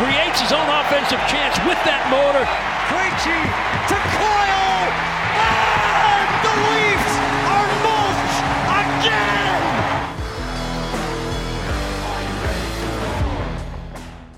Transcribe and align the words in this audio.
creates 0.00 0.40
his 0.40 0.50
own 0.50 0.66
offensive 0.66 1.20
chance 1.28 1.60
with 1.68 1.76
that 1.84 2.08
motor. 2.08 2.40
Krejci 2.88 3.36
to 3.84 3.96
Coyle, 4.16 4.88
and 5.36 6.40
the 6.40 6.56
Leafs 6.72 7.20
are 7.52 7.68
mulch 7.84 8.40
again! 8.80 9.60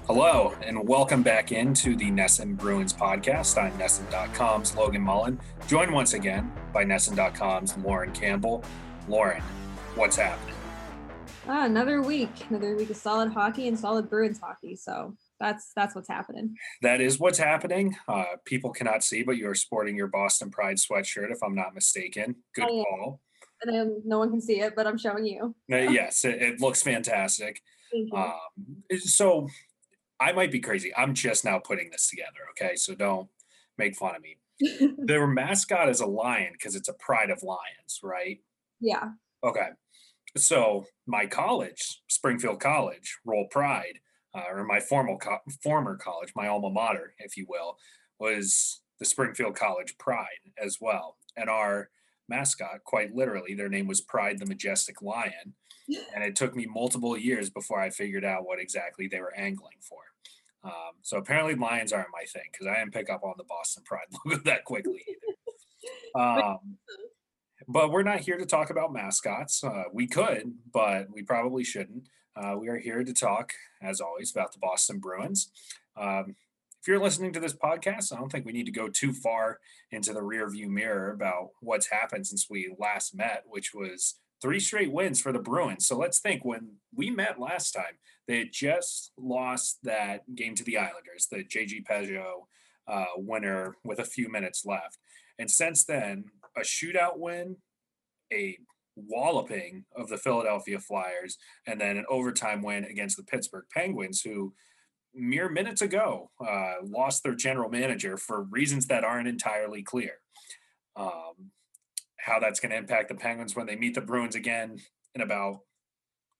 Hello, 0.08 0.52
and 0.66 0.88
welcome 0.88 1.22
back 1.22 1.52
into 1.52 1.94
the 1.94 2.10
NESN 2.10 2.56
Bruins 2.56 2.92
podcast. 2.92 3.56
I'm 3.56 3.70
NESN.com's 3.78 4.74
Logan 4.74 5.02
Mullen, 5.02 5.38
joined 5.68 5.92
once 5.92 6.14
again 6.14 6.50
by 6.72 6.84
NESN.com's 6.84 7.78
Lauren 7.78 8.10
Campbell. 8.10 8.64
Lauren, 9.06 9.42
what's 9.94 10.16
happening? 10.16 10.56
Ah, 11.46 11.66
another 11.66 12.02
week, 12.02 12.30
another 12.50 12.74
week 12.76 12.90
of 12.90 12.96
solid 12.96 13.32
hockey 13.32 13.68
and 13.68 13.78
solid 13.78 14.10
Bruins 14.10 14.40
hockey. 14.40 14.74
So 14.74 15.14
that's 15.42 15.72
that's 15.74 15.94
what's 15.94 16.08
happening. 16.08 16.56
That 16.80 17.00
is 17.00 17.18
what's 17.18 17.38
happening. 17.38 17.96
Uh, 18.08 18.36
people 18.44 18.70
cannot 18.70 19.02
see, 19.02 19.22
but 19.22 19.36
you 19.36 19.48
are 19.50 19.54
sporting 19.54 19.96
your 19.96 20.06
Boston 20.06 20.50
Pride 20.50 20.76
sweatshirt, 20.76 21.30
if 21.32 21.42
I'm 21.42 21.54
not 21.54 21.74
mistaken. 21.74 22.36
Good 22.54 22.68
call. 22.68 23.20
And 23.62 23.74
then 23.74 24.02
no 24.04 24.18
one 24.18 24.30
can 24.30 24.40
see 24.40 24.60
it, 24.60 24.74
but 24.74 24.86
I'm 24.86 24.98
showing 24.98 25.26
you. 25.26 25.54
Uh, 25.70 25.76
yes, 25.90 26.24
it, 26.24 26.40
it 26.40 26.60
looks 26.60 26.82
fantastic. 26.82 27.60
Um, 28.14 28.32
so 28.98 29.48
I 30.18 30.32
might 30.32 30.50
be 30.50 30.60
crazy. 30.60 30.92
I'm 30.96 31.14
just 31.14 31.44
now 31.44 31.58
putting 31.58 31.90
this 31.90 32.08
together. 32.08 32.40
Okay, 32.52 32.76
so 32.76 32.94
don't 32.94 33.28
make 33.76 33.96
fun 33.96 34.14
of 34.16 34.22
me. 34.22 34.38
Their 34.98 35.26
mascot 35.26 35.88
is 35.88 36.00
a 36.00 36.06
lion 36.06 36.52
because 36.52 36.76
it's 36.76 36.88
a 36.88 36.94
pride 36.94 37.30
of 37.30 37.42
lions, 37.42 38.00
right? 38.02 38.38
yeah. 38.80 39.10
Okay. 39.44 39.68
So 40.36 40.86
my 41.06 41.26
college, 41.26 42.00
Springfield 42.08 42.60
College, 42.60 43.18
Roll 43.24 43.48
Pride, 43.50 43.98
uh, 44.34 44.42
or 44.50 44.64
my 44.64 44.80
formal 44.80 45.18
co- 45.18 45.38
former 45.62 45.96
college, 45.96 46.32
my 46.34 46.48
alma 46.48 46.70
mater, 46.70 47.14
if 47.18 47.36
you 47.36 47.46
will, 47.48 47.76
was 48.18 48.80
the 48.98 49.04
Springfield 49.04 49.56
College 49.56 49.96
Pride 49.98 50.26
as 50.62 50.78
well. 50.80 51.16
And 51.36 51.50
our 51.50 51.90
mascot, 52.28 52.84
quite 52.84 53.14
literally, 53.14 53.54
their 53.54 53.68
name 53.68 53.86
was 53.86 54.00
Pride 54.00 54.38
the 54.38 54.46
Majestic 54.46 55.02
Lion. 55.02 55.54
And 56.14 56.24
it 56.24 56.36
took 56.36 56.54
me 56.54 56.64
multiple 56.64 57.18
years 57.18 57.50
before 57.50 57.80
I 57.80 57.90
figured 57.90 58.24
out 58.24 58.46
what 58.46 58.60
exactly 58.60 59.08
they 59.08 59.20
were 59.20 59.34
angling 59.34 59.76
for. 59.80 59.98
Um, 60.64 60.94
so 61.02 61.18
apparently 61.18 61.54
lions 61.56 61.92
aren't 61.92 62.08
my 62.12 62.24
thing 62.24 62.48
because 62.50 62.68
I 62.68 62.78
didn't 62.78 62.94
pick 62.94 63.10
up 63.10 63.24
on 63.24 63.34
the 63.36 63.44
Boston 63.44 63.82
Pride 63.84 64.06
logo 64.24 64.40
that 64.44 64.64
quickly 64.64 65.04
either. 65.08 65.36
Um, 66.14 66.76
but 67.66 67.90
we're 67.90 68.02
not 68.02 68.20
here 68.20 68.36
to 68.36 68.46
talk 68.46 68.70
about 68.70 68.92
mascots. 68.92 69.64
Uh, 69.64 69.84
we 69.92 70.06
could, 70.06 70.52
but 70.72 71.10
we 71.10 71.22
probably 71.22 71.64
shouldn't. 71.64 72.06
Uh, 72.34 72.56
we 72.58 72.68
are 72.68 72.78
here 72.78 73.04
to 73.04 73.12
talk, 73.12 73.52
as 73.82 74.00
always, 74.00 74.30
about 74.30 74.52
the 74.52 74.58
Boston 74.58 74.98
Bruins. 74.98 75.50
Um, 75.96 76.36
if 76.80 76.88
you're 76.88 77.02
listening 77.02 77.32
to 77.34 77.40
this 77.40 77.54
podcast, 77.54 78.12
I 78.12 78.16
don't 78.16 78.32
think 78.32 78.46
we 78.46 78.52
need 78.52 78.66
to 78.66 78.72
go 78.72 78.88
too 78.88 79.12
far 79.12 79.60
into 79.90 80.12
the 80.12 80.22
rear 80.22 80.48
view 80.48 80.68
mirror 80.68 81.12
about 81.12 81.50
what's 81.60 81.90
happened 81.90 82.26
since 82.26 82.48
we 82.50 82.74
last 82.78 83.14
met, 83.14 83.44
which 83.46 83.72
was 83.74 84.16
three 84.40 84.58
straight 84.58 84.90
wins 84.90 85.20
for 85.20 85.30
the 85.30 85.38
Bruins. 85.38 85.86
So 85.86 85.96
let's 85.96 86.18
think 86.18 86.44
when 86.44 86.76
we 86.94 87.10
met 87.10 87.38
last 87.38 87.72
time, 87.72 87.98
they 88.26 88.44
just 88.44 89.12
lost 89.16 89.78
that 89.84 90.34
game 90.34 90.54
to 90.56 90.64
the 90.64 90.78
Islanders, 90.78 91.28
the 91.30 91.44
JG 91.44 91.84
Pageau 91.84 92.46
uh, 92.88 93.04
winner 93.16 93.76
with 93.84 93.98
a 93.98 94.04
few 94.04 94.28
minutes 94.28 94.64
left. 94.64 94.98
And 95.38 95.50
since 95.50 95.84
then, 95.84 96.24
a 96.56 96.60
shootout 96.60 97.18
win, 97.18 97.56
a 98.32 98.58
walloping 98.96 99.84
of 99.96 100.08
the 100.08 100.18
Philadelphia 100.18 100.78
Flyers, 100.78 101.38
and 101.66 101.80
then 101.80 101.96
an 101.96 102.04
overtime 102.08 102.62
win 102.62 102.84
against 102.84 103.16
the 103.16 103.22
Pittsburgh 103.22 103.64
Penguins, 103.72 104.20
who 104.22 104.52
mere 105.14 105.48
minutes 105.48 105.82
ago 105.82 106.30
uh, 106.46 106.74
lost 106.82 107.22
their 107.22 107.34
general 107.34 107.70
manager 107.70 108.16
for 108.16 108.44
reasons 108.44 108.86
that 108.86 109.04
aren't 109.04 109.28
entirely 109.28 109.82
clear. 109.82 110.14
Um, 110.96 111.50
how 112.18 112.38
that's 112.38 112.60
going 112.60 112.70
to 112.70 112.78
impact 112.78 113.08
the 113.08 113.14
Penguins 113.14 113.56
when 113.56 113.66
they 113.66 113.76
meet 113.76 113.94
the 113.94 114.00
Bruins 114.00 114.36
again 114.36 114.78
in 115.14 115.20
about 115.20 115.60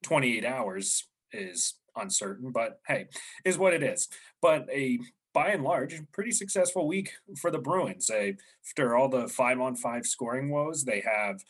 28 0.04 0.44
hours 0.44 1.08
is 1.32 1.74
uncertain, 1.96 2.52
but 2.52 2.80
hey, 2.86 3.06
is 3.44 3.58
what 3.58 3.74
it 3.74 3.82
is. 3.82 4.08
But 4.40 4.66
a 4.70 4.98
by 5.32 5.48
and 5.48 5.64
large, 5.64 6.00
pretty 6.12 6.30
successful 6.30 6.86
week 6.86 7.12
for 7.40 7.50
the 7.50 7.58
Bruins. 7.58 8.10
After 8.10 8.94
all 8.94 9.08
the 9.08 9.28
five 9.28 9.60
on 9.60 9.76
five 9.76 10.06
scoring 10.06 10.50
woes, 10.50 10.84
they 10.84 11.00
have 11.00 11.42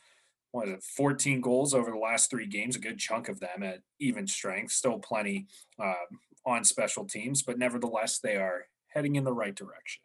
what 0.52 0.68
is 0.68 0.74
it, 0.74 0.84
14 0.84 1.40
goals 1.40 1.74
over 1.74 1.90
the 1.90 1.98
last 1.98 2.30
three 2.30 2.46
games, 2.46 2.76
a 2.76 2.78
good 2.78 2.98
chunk 2.98 3.28
of 3.28 3.40
them 3.40 3.62
at 3.62 3.80
even 3.98 4.26
strength, 4.26 4.72
still 4.72 4.98
plenty 4.98 5.46
uh, 5.78 5.94
on 6.46 6.62
special 6.62 7.04
teams, 7.04 7.42
but 7.42 7.58
nevertheless, 7.58 8.18
they 8.18 8.36
are 8.36 8.66
heading 8.88 9.16
in 9.16 9.24
the 9.24 9.32
right 9.32 9.54
direction. 9.54 10.02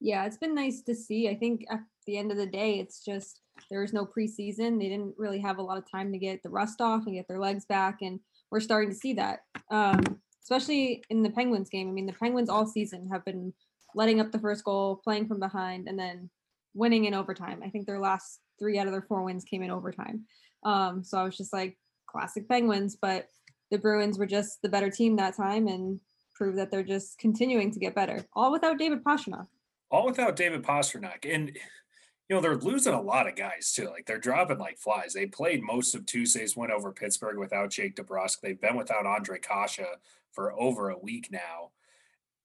Yeah, 0.00 0.26
it's 0.26 0.36
been 0.36 0.54
nice 0.54 0.82
to 0.82 0.94
see. 0.94 1.28
I 1.28 1.34
think 1.34 1.64
at 1.70 1.80
the 2.06 2.18
end 2.18 2.30
of 2.30 2.36
the 2.36 2.46
day, 2.46 2.78
it's 2.78 3.04
just 3.04 3.40
there 3.70 3.80
was 3.80 3.92
no 3.92 4.04
preseason. 4.04 4.78
They 4.78 4.88
didn't 4.88 5.14
really 5.16 5.40
have 5.40 5.58
a 5.58 5.62
lot 5.62 5.78
of 5.78 5.90
time 5.90 6.12
to 6.12 6.18
get 6.18 6.42
the 6.42 6.50
rust 6.50 6.80
off 6.80 7.06
and 7.06 7.14
get 7.14 7.26
their 7.28 7.40
legs 7.40 7.64
back, 7.64 7.98
and 8.02 8.20
we're 8.50 8.60
starting 8.60 8.90
to 8.90 8.96
see 8.96 9.14
that, 9.14 9.40
um, 9.70 10.00
especially 10.42 11.02
in 11.10 11.22
the 11.22 11.30
Penguins 11.30 11.68
game. 11.68 11.88
I 11.88 11.92
mean, 11.92 12.06
the 12.06 12.12
Penguins 12.12 12.48
all 12.48 12.66
season 12.66 13.08
have 13.12 13.24
been 13.24 13.52
letting 13.94 14.20
up 14.20 14.32
the 14.32 14.38
first 14.38 14.64
goal, 14.64 15.00
playing 15.02 15.26
from 15.28 15.40
behind, 15.40 15.88
and 15.88 15.98
then 15.98 16.30
winning 16.74 17.04
in 17.04 17.14
overtime. 17.14 17.60
I 17.64 17.70
think 17.70 17.86
their 17.86 18.00
last 18.00 18.40
three 18.58 18.78
out 18.78 18.86
of 18.86 18.92
their 18.92 19.02
four 19.02 19.22
wins 19.22 19.44
came 19.44 19.62
in 19.62 19.70
overtime. 19.70 20.24
Um, 20.64 21.04
so 21.04 21.18
I 21.18 21.24
was 21.24 21.36
just 21.36 21.52
like, 21.52 21.78
classic 22.08 22.48
Penguins, 22.48 22.96
but 23.00 23.28
the 23.70 23.78
Bruins 23.78 24.18
were 24.18 24.26
just 24.26 24.62
the 24.62 24.68
better 24.68 24.90
team 24.90 25.16
that 25.16 25.36
time 25.36 25.68
and 25.68 26.00
proved 26.34 26.58
that 26.58 26.70
they're 26.70 26.82
just 26.82 27.18
continuing 27.18 27.70
to 27.70 27.78
get 27.78 27.94
better, 27.94 28.24
all 28.32 28.50
without 28.50 28.78
David 28.78 29.04
Pastrnak. 29.04 29.46
All 29.90 30.06
without 30.06 30.36
David 30.36 30.62
Pastrnak. 30.62 31.24
And, 31.30 31.48
you 31.48 32.36
know, 32.36 32.40
they're 32.40 32.56
losing 32.56 32.94
a 32.94 33.00
lot 33.00 33.28
of 33.28 33.36
guys 33.36 33.72
too. 33.72 33.86
Like 33.86 34.06
they're 34.06 34.18
dropping 34.18 34.58
like 34.58 34.78
flies. 34.78 35.12
They 35.12 35.26
played 35.26 35.62
most 35.62 35.94
of 35.94 36.06
Tuesday's 36.06 36.56
win 36.56 36.70
over 36.70 36.92
Pittsburgh 36.92 37.38
without 37.38 37.70
Jake 37.70 37.96
DeBrusk. 37.96 38.40
They've 38.40 38.60
been 38.60 38.76
without 38.76 39.06
Andre 39.06 39.38
Kase 39.38 39.80
for 40.32 40.58
over 40.58 40.90
a 40.90 40.98
week 40.98 41.28
now. 41.30 41.70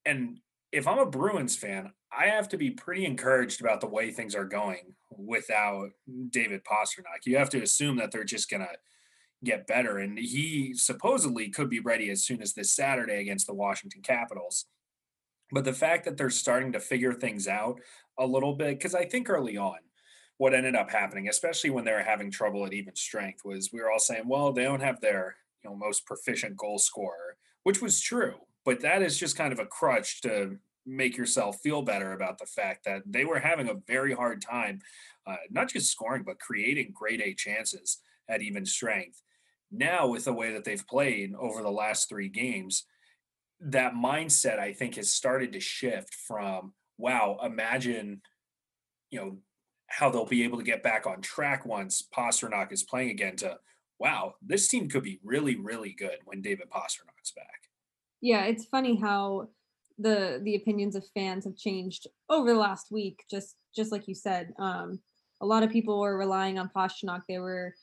And 0.05 0.39
if 0.71 0.87
I'm 0.87 0.99
a 0.99 1.05
Bruins 1.05 1.55
fan, 1.55 1.91
I 2.17 2.27
have 2.27 2.49
to 2.49 2.57
be 2.57 2.71
pretty 2.71 3.05
encouraged 3.05 3.61
about 3.61 3.81
the 3.81 3.87
way 3.87 4.11
things 4.11 4.35
are 4.35 4.45
going 4.45 4.93
without 5.09 5.89
David 6.29 6.63
Pastrnak. 6.63 7.25
You 7.25 7.37
have 7.37 7.49
to 7.51 7.61
assume 7.61 7.97
that 7.97 8.11
they're 8.11 8.23
just 8.23 8.49
going 8.49 8.61
to 8.61 8.75
get 9.43 9.67
better. 9.67 9.97
And 9.97 10.17
he 10.17 10.73
supposedly 10.75 11.49
could 11.49 11.69
be 11.69 11.79
ready 11.79 12.09
as 12.09 12.23
soon 12.23 12.41
as 12.41 12.53
this 12.53 12.71
Saturday 12.71 13.19
against 13.21 13.47
the 13.47 13.53
Washington 13.53 14.01
Capitals. 14.01 14.65
But 15.51 15.65
the 15.65 15.73
fact 15.73 16.05
that 16.05 16.17
they're 16.17 16.29
starting 16.29 16.71
to 16.73 16.79
figure 16.79 17.13
things 17.13 17.47
out 17.47 17.79
a 18.17 18.25
little 18.25 18.55
bit, 18.55 18.77
because 18.77 18.95
I 18.95 19.05
think 19.05 19.29
early 19.29 19.57
on, 19.57 19.77
what 20.37 20.53
ended 20.53 20.75
up 20.75 20.89
happening, 20.89 21.29
especially 21.29 21.69
when 21.69 21.85
they 21.85 21.91
were 21.91 21.99
having 21.99 22.31
trouble 22.31 22.65
at 22.65 22.73
even 22.73 22.95
strength, 22.95 23.41
was 23.45 23.71
we 23.71 23.81
were 23.81 23.91
all 23.91 23.99
saying, 23.99 24.27
well, 24.27 24.51
they 24.51 24.63
don't 24.63 24.81
have 24.81 24.99
their 24.99 25.35
you 25.63 25.69
know 25.69 25.75
most 25.75 26.05
proficient 26.05 26.57
goal 26.57 26.79
scorer, 26.79 27.37
which 27.63 27.81
was 27.81 28.01
true. 28.01 28.35
But 28.65 28.81
that 28.81 29.01
is 29.01 29.19
just 29.19 29.37
kind 29.37 29.53
of 29.53 29.59
a 29.59 29.65
crutch 29.65 30.21
to 30.21 30.57
make 30.85 31.17
yourself 31.17 31.57
feel 31.61 31.81
better 31.81 32.13
about 32.13 32.37
the 32.37 32.45
fact 32.45 32.85
that 32.85 33.01
they 33.05 33.25
were 33.25 33.39
having 33.39 33.69
a 33.69 33.75
very 33.87 34.13
hard 34.13 34.41
time, 34.41 34.79
uh, 35.25 35.37
not 35.49 35.69
just 35.69 35.91
scoring, 35.91 36.23
but 36.25 36.39
creating 36.39 36.93
grade 36.93 37.21
A 37.21 37.33
chances 37.33 37.99
at 38.27 38.41
even 38.41 38.65
strength. 38.65 39.21
Now, 39.71 40.07
with 40.07 40.25
the 40.25 40.33
way 40.33 40.53
that 40.53 40.63
they've 40.63 40.87
played 40.87 41.33
over 41.35 41.61
the 41.61 41.71
last 41.71 42.09
three 42.09 42.29
games, 42.29 42.85
that 43.59 43.93
mindset 43.93 44.59
I 44.59 44.73
think 44.73 44.95
has 44.95 45.11
started 45.11 45.53
to 45.53 45.59
shift 45.59 46.13
from 46.13 46.73
wow, 46.97 47.39
imagine, 47.43 48.21
you 49.09 49.19
know, 49.19 49.37
how 49.87 50.09
they'll 50.09 50.25
be 50.25 50.43
able 50.43 50.57
to 50.57 50.63
get 50.63 50.83
back 50.83 51.07
on 51.07 51.21
track 51.21 51.65
once 51.65 52.07
Pastrnak 52.15 52.71
is 52.71 52.83
playing 52.83 53.09
again 53.09 53.35
to 53.37 53.57
wow, 53.99 54.35
this 54.45 54.67
team 54.67 54.89
could 54.89 55.03
be 55.03 55.19
really, 55.23 55.55
really 55.55 55.93
good 55.97 56.17
when 56.25 56.41
David 56.41 56.69
Pastrnak's 56.69 57.31
back. 57.35 57.69
Yeah, 58.21 58.45
it's 58.45 58.65
funny 58.65 58.99
how 58.99 59.49
the 59.97 60.41
the 60.43 60.55
opinions 60.55 60.95
of 60.95 61.05
fans 61.13 61.45
have 61.45 61.55
changed 61.55 62.07
over 62.29 62.53
the 62.53 62.59
last 62.59 62.91
week. 62.91 63.23
Just 63.29 63.55
just 63.75 63.91
like 63.91 64.07
you 64.07 64.15
said, 64.15 64.53
um, 64.59 64.99
a 65.41 65.45
lot 65.45 65.63
of 65.63 65.71
people 65.71 65.99
were 65.99 66.17
relying 66.17 66.57
on 66.57 66.71
Pastrnak. 66.75 67.21
They 67.27 67.39
were 67.39 67.75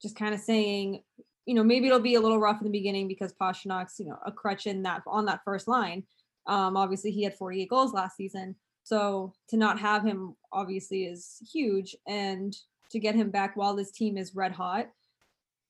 just 0.00 0.16
kind 0.16 0.34
of 0.34 0.40
saying, 0.40 1.02
you 1.46 1.54
know, 1.54 1.64
maybe 1.64 1.86
it'll 1.86 2.00
be 2.00 2.14
a 2.14 2.20
little 2.20 2.38
rough 2.38 2.60
in 2.60 2.64
the 2.64 2.78
beginning 2.78 3.08
because 3.08 3.32
Pastrnak's, 3.40 3.98
you 3.98 4.06
know, 4.06 4.18
a 4.26 4.32
crutch 4.32 4.66
in 4.66 4.82
that 4.82 5.02
on 5.06 5.24
that 5.26 5.40
first 5.44 5.68
line. 5.68 6.04
Um, 6.46 6.76
obviously, 6.76 7.10
he 7.10 7.22
had 7.22 7.34
48 7.34 7.68
goals 7.68 7.92
last 7.92 8.16
season, 8.16 8.54
so 8.84 9.34
to 9.48 9.56
not 9.56 9.78
have 9.78 10.04
him 10.04 10.36
obviously 10.52 11.04
is 11.04 11.42
huge, 11.52 11.96
and 12.06 12.56
to 12.90 12.98
get 12.98 13.14
him 13.14 13.30
back 13.30 13.56
while 13.56 13.74
this 13.74 13.90
team 13.90 14.16
is 14.16 14.34
red 14.34 14.52
hot, 14.52 14.88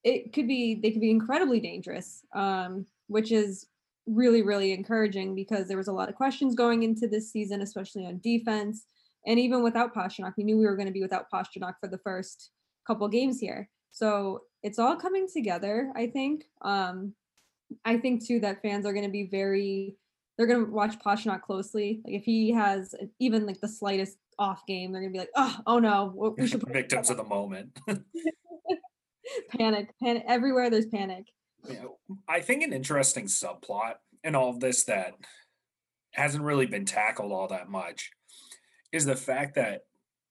it 0.05 0.32
could 0.32 0.46
be 0.46 0.76
they 0.76 0.90
could 0.90 1.00
be 1.00 1.11
incredibly 1.11 1.61
dangerous, 1.61 2.23
um, 2.35 2.87
which 3.08 3.32
is 3.32 3.67
really 4.08 4.43
really 4.43 4.72
encouraging 4.72 5.34
because 5.34 5.69
there 5.69 5.76
was 5.76 5.88
a 5.88 5.93
lot 5.93 6.08
of 6.08 6.14
questions 6.14 6.55
going 6.55 6.82
into 6.82 7.06
this 7.06 7.31
season, 7.31 7.62
especially 7.62 8.06
on 8.06 8.20
defense, 8.22 8.87
and 9.26 9.38
even 9.38 9.62
without 9.62 9.94
Pastrnak, 9.94 10.34
we 10.37 10.44
knew 10.44 10.56
we 10.56 10.66
were 10.66 10.76
going 10.76 10.87
to 10.88 10.93
be 10.93 11.02
without 11.02 11.31
Pastrnak 11.32 11.75
for 11.81 11.88
the 11.88 11.99
first 11.99 12.50
couple 12.87 13.06
games 13.08 13.38
here. 13.38 13.69
So 13.90 14.43
it's 14.62 14.78
all 14.78 14.96
coming 14.96 15.28
together, 15.32 15.93
I 15.94 16.06
think. 16.06 16.44
Um, 16.62 17.14
I 17.84 17.99
think 17.99 18.26
too 18.26 18.40
that 18.40 18.62
fans 18.62 18.87
are 18.87 18.93
going 18.93 19.05
to 19.05 19.10
be 19.10 19.25
very 19.25 19.96
they're 20.38 20.46
gonna 20.46 20.64
watch 20.64 20.99
Pastrnak 21.00 21.43
closely. 21.43 22.00
Like 22.04 22.14
if 22.14 22.25
he 22.25 22.52
has 22.52 22.94
even 23.19 23.44
like 23.44 23.61
the 23.61 23.69
slightest 23.69 24.19
off 24.38 24.64
game, 24.66 24.93
they're 24.93 25.02
gonna 25.02 25.12
be 25.12 25.19
like, 25.19 25.32
oh, 25.34 25.56
oh 25.66 25.78
no, 25.81 26.34
we 26.38 26.46
should 26.46 26.62
victims 26.69 27.11
of 27.11 27.16
the 27.16 27.25
moment. 27.25 27.76
panic, 29.50 29.90
panic 30.00 30.25
everywhere. 30.26 30.70
There's 30.70 30.87
panic. 30.87 31.26
Yeah, 31.66 31.84
I 32.28 32.40
think 32.40 32.62
an 32.62 32.72
interesting 32.72 33.26
subplot 33.26 33.94
in 34.25 34.34
all 34.34 34.50
of 34.50 34.60
this 34.60 34.84
that 34.84 35.14
hasn't 36.12 36.44
really 36.44 36.66
been 36.66 36.84
tackled 36.84 37.32
all 37.32 37.49
that 37.49 37.69
much 37.69 38.10
is 38.93 39.05
the 39.05 39.16
fact 39.16 39.55
that 39.56 39.82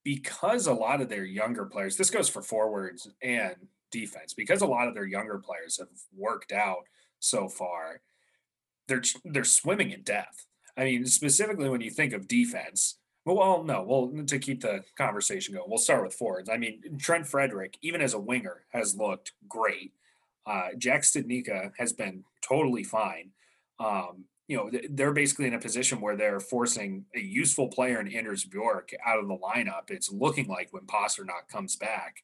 because 0.04 0.68
a 0.68 0.74
lot 0.74 1.02
of 1.02 1.10
their 1.10 1.26
younger 1.26 1.66
players, 1.66 1.98
this 1.98 2.10
goes 2.10 2.30
for 2.30 2.42
forwards 2.42 3.10
and 3.22 3.56
defense, 3.92 4.34
because 4.34 4.62
a 4.62 4.68
lot 4.68 4.88
of 4.88 4.94
their 4.94 5.06
younger 5.06 5.38
players 5.38 5.78
have 5.78 5.90
worked 6.16 6.52
out 6.52 6.84
so 7.20 7.48
far, 7.48 8.02
they're 8.88 9.04
they're 9.26 9.44
swimming 9.44 9.92
in 9.92 10.04
depth. 10.04 10.46
I 10.78 10.86
mean, 10.86 11.06
specifically 11.06 11.70
when 11.70 11.82
you 11.82 11.92
think 11.92 12.14
of 12.14 12.28
defense. 12.28 13.00
Well, 13.26 13.66
no, 13.66 13.84
well, 13.84 14.26
to 14.26 14.40
keep 14.40 14.62
the 14.62 14.86
conversation 14.98 15.54
going, 15.54 15.66
we'll 15.68 15.80
start 15.80 16.02
with 16.06 16.14
forwards. 16.14 16.50
I 16.50 16.56
mean, 16.56 16.98
Trent 16.98 17.28
Frederic, 17.28 17.78
even 17.82 18.00
as 18.00 18.14
a 18.14 18.20
winger, 18.20 18.64
has 18.72 18.96
looked 18.96 19.34
great. 19.50 19.92
Uh, 20.48 20.70
Jack 20.78 21.02
Studnicka 21.02 21.72
has 21.78 21.94
been 21.94 22.24
totally 22.42 22.84
fine. 22.84 23.32
Um, 23.80 24.26
you 24.48 24.56
know, 24.56 24.72
they're 24.90 25.12
basically 25.12 25.48
in 25.48 25.54
a 25.54 25.60
position 25.60 26.00
where 26.00 26.16
they're 26.16 26.40
forcing 26.40 27.06
a 27.14 27.20
useful 27.20 27.68
player 27.68 28.00
in 28.00 28.08
Anders 28.08 28.46
Bjork 28.46 28.92
out 29.06 29.20
of 29.20 29.28
the 29.28 29.38
lineup. 29.38 29.90
It's 29.90 30.12
looking 30.12 30.48
like 30.48 30.70
when 30.72 30.86
Pastrnak 30.86 31.50
comes 31.52 31.76
back. 31.76 32.24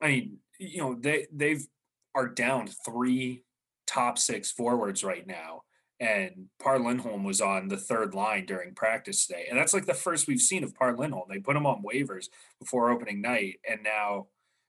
I 0.00 0.08
mean, 0.08 0.38
you 0.58 0.78
know, 0.78 0.96
they 0.98 1.26
they've 1.30 1.66
are 2.14 2.28
down 2.28 2.68
three 2.84 3.44
top 3.86 4.18
six 4.18 4.50
forwards 4.50 5.04
right 5.04 5.26
now. 5.26 5.62
And 6.00 6.46
Par 6.58 6.78
Lindholm 6.78 7.24
was 7.24 7.42
on 7.42 7.68
the 7.68 7.76
third 7.76 8.14
line 8.14 8.46
during 8.46 8.74
practice 8.74 9.26
today. 9.26 9.46
And 9.50 9.58
that's 9.58 9.74
like 9.74 9.84
the 9.84 9.92
first 9.92 10.26
we've 10.26 10.40
seen 10.40 10.64
of 10.64 10.74
Par 10.74 10.96
Lindholm. 10.96 11.26
They 11.28 11.40
put 11.40 11.56
him 11.56 11.66
on 11.66 11.82
waivers 11.82 12.28
before 12.58 12.90
opening 12.90 13.20
night. 13.20 13.56
And 13.68 13.82
now, 13.82 14.28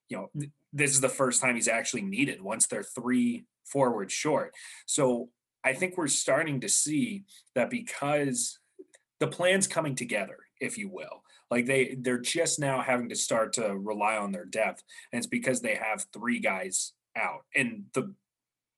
you 0.10 0.18
know, 0.18 0.42
this 0.74 0.92
is 0.92 1.02
the 1.02 1.10
first 1.10 1.42
time 1.42 1.56
he's 1.56 1.68
actually 1.68 2.02
needed 2.02 2.42
once 2.42 2.68
they're 2.68 2.84
three 2.84 3.46
forwards 3.66 4.14
short. 4.14 4.54
So 4.86 5.30
I 5.64 5.74
think 5.74 5.98
we're 5.98 6.08
starting 6.08 6.62
to 6.62 6.70
see 6.70 7.24
that 7.56 7.70
because 7.70 8.60
the 9.20 9.28
plan's 9.28 9.68
coming 9.68 9.96
together, 9.96 10.38
if 10.60 10.78
you 10.78 10.90
will. 10.90 11.24
Like 11.50 11.66
they 11.66 11.98
they're 12.00 12.18
just 12.18 12.60
now 12.60 12.82
having 12.82 13.10
to 13.10 13.16
start 13.16 13.54
to 13.54 13.78
rely 13.78 14.16
on 14.18 14.32
their 14.32 14.46
depth. 14.46 14.84
And 15.12 15.18
it's 15.18 15.28
because 15.28 15.62
they 15.62 15.76
have 15.76 16.06
three 16.14 16.40
guys 16.40 16.94
out. 17.16 17.42
And 17.54 17.84
the 17.94 18.14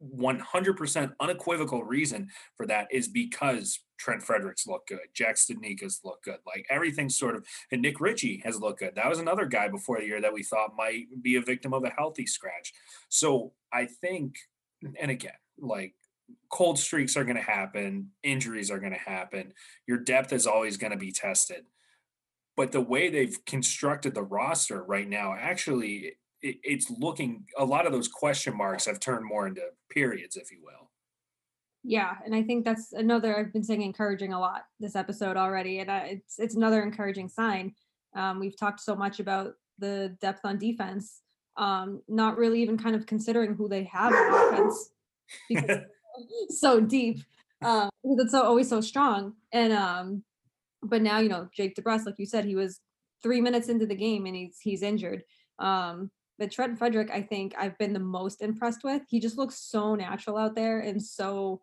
100% 0.03 1.13
unequivocal 1.19 1.83
reason 1.83 2.29
for 2.57 2.65
that 2.67 2.87
is 2.91 3.07
because 3.07 3.79
Trent 4.03 4.21
Frederic's 4.21 4.67
look 4.67 4.85
good, 4.87 4.99
Jack 5.13 5.35
Studnicka's 5.35 6.01
look 6.03 6.23
good, 6.23 6.39
like 6.45 6.65
everything's 6.69 7.17
sort 7.17 7.37
of, 7.37 7.45
and 7.71 7.81
Nick 7.81 8.01
Ritchie 8.01 8.41
has 8.43 8.59
looked 8.59 8.79
good. 8.79 8.95
That 8.95 9.07
was 9.07 9.19
another 9.19 9.45
guy 9.45 9.69
before 9.69 9.99
the 9.99 10.05
year 10.05 10.19
that 10.19 10.33
we 10.33 10.43
thought 10.43 10.75
might 10.77 11.05
be 11.21 11.37
a 11.37 11.41
victim 11.41 11.73
of 11.73 11.85
a 11.85 11.89
healthy 11.89 12.25
scratch. 12.25 12.73
So 13.07 13.53
I 13.71 13.85
think, 13.85 14.35
and 14.99 15.09
again, 15.09 15.31
like 15.57 15.93
cold 16.49 16.77
streaks 16.77 17.15
are 17.15 17.23
going 17.23 17.37
to 17.37 17.41
happen, 17.41 18.09
injuries 18.23 18.69
are 18.69 18.79
going 18.79 18.91
to 18.91 18.99
happen, 18.99 19.53
your 19.87 19.99
depth 19.99 20.33
is 20.33 20.47
always 20.47 20.75
going 20.75 20.91
to 20.91 20.97
be 20.97 21.13
tested. 21.13 21.63
But 22.57 22.73
the 22.73 22.81
way 22.81 23.09
they've 23.09 23.37
constructed 23.45 24.13
the 24.13 24.23
roster 24.23 24.83
right 24.83 25.07
now 25.07 25.33
actually 25.33 26.17
it, 26.43 26.57
it's 26.61 26.91
looking 26.91 27.45
a 27.57 27.65
lot 27.65 27.87
of 27.87 27.93
those 27.93 28.09
question 28.09 28.55
marks 28.55 28.85
have 28.85 28.99
turned 28.99 29.25
more 29.25 29.47
into 29.47 29.61
periods, 29.89 30.35
if 30.35 30.51
you 30.51 30.59
will. 30.61 30.82
Yeah, 31.83 32.15
and 32.25 32.33
I 32.33 32.43
think 32.43 32.63
that's 32.63 32.93
another. 32.93 33.37
I've 33.37 33.51
been 33.51 33.63
saying 33.63 33.81
encouraging 33.81 34.31
a 34.31 34.39
lot 34.39 34.65
this 34.79 34.95
episode 34.95 35.35
already, 35.35 35.79
and 35.79 35.91
I, 35.91 35.97
it's 35.99 36.39
it's 36.39 36.55
another 36.55 36.81
encouraging 36.81 37.27
sign. 37.27 37.75
Um, 38.15 38.39
we've 38.39 38.57
talked 38.57 38.79
so 38.79 38.95
much 38.95 39.19
about 39.19 39.55
the 39.79 40.15
depth 40.21 40.41
on 40.45 40.57
defense, 40.57 41.21
um, 41.57 42.01
not 42.07 42.37
really 42.37 42.61
even 42.61 42.77
kind 42.77 42.95
of 42.95 43.05
considering 43.05 43.55
who 43.55 43.67
they 43.67 43.83
have 43.83 44.13
on 44.13 44.53
offense, 44.53 44.91
because 45.49 45.79
so 46.49 46.79
deep. 46.79 47.21
Um, 47.61 47.89
it's 48.03 48.31
so 48.31 48.43
always 48.43 48.69
so 48.69 48.79
strong, 48.79 49.33
and 49.51 49.73
um, 49.73 50.23
but 50.81 51.01
now 51.01 51.19
you 51.19 51.29
know 51.29 51.49
Jake 51.53 51.75
DeBrusk, 51.75 52.05
like 52.05 52.15
you 52.17 52.25
said, 52.25 52.45
he 52.45 52.55
was 52.55 52.79
three 53.21 53.41
minutes 53.41 53.69
into 53.69 53.85
the 53.85 53.95
game 53.95 54.25
and 54.25 54.35
he's 54.35 54.59
he's 54.61 54.83
injured. 54.83 55.23
Um, 55.59 56.11
but 56.37 56.51
Trent 56.51 56.77
Frederic 56.77 57.09
I 57.11 57.21
think 57.21 57.55
I've 57.57 57.77
been 57.77 57.93
the 57.93 57.99
most 57.99 58.41
impressed 58.41 58.83
with. 58.83 59.01
He 59.07 59.19
just 59.19 59.37
looks 59.37 59.55
so 59.55 59.95
natural 59.95 60.37
out 60.37 60.55
there 60.55 60.79
and 60.79 61.01
so 61.01 61.61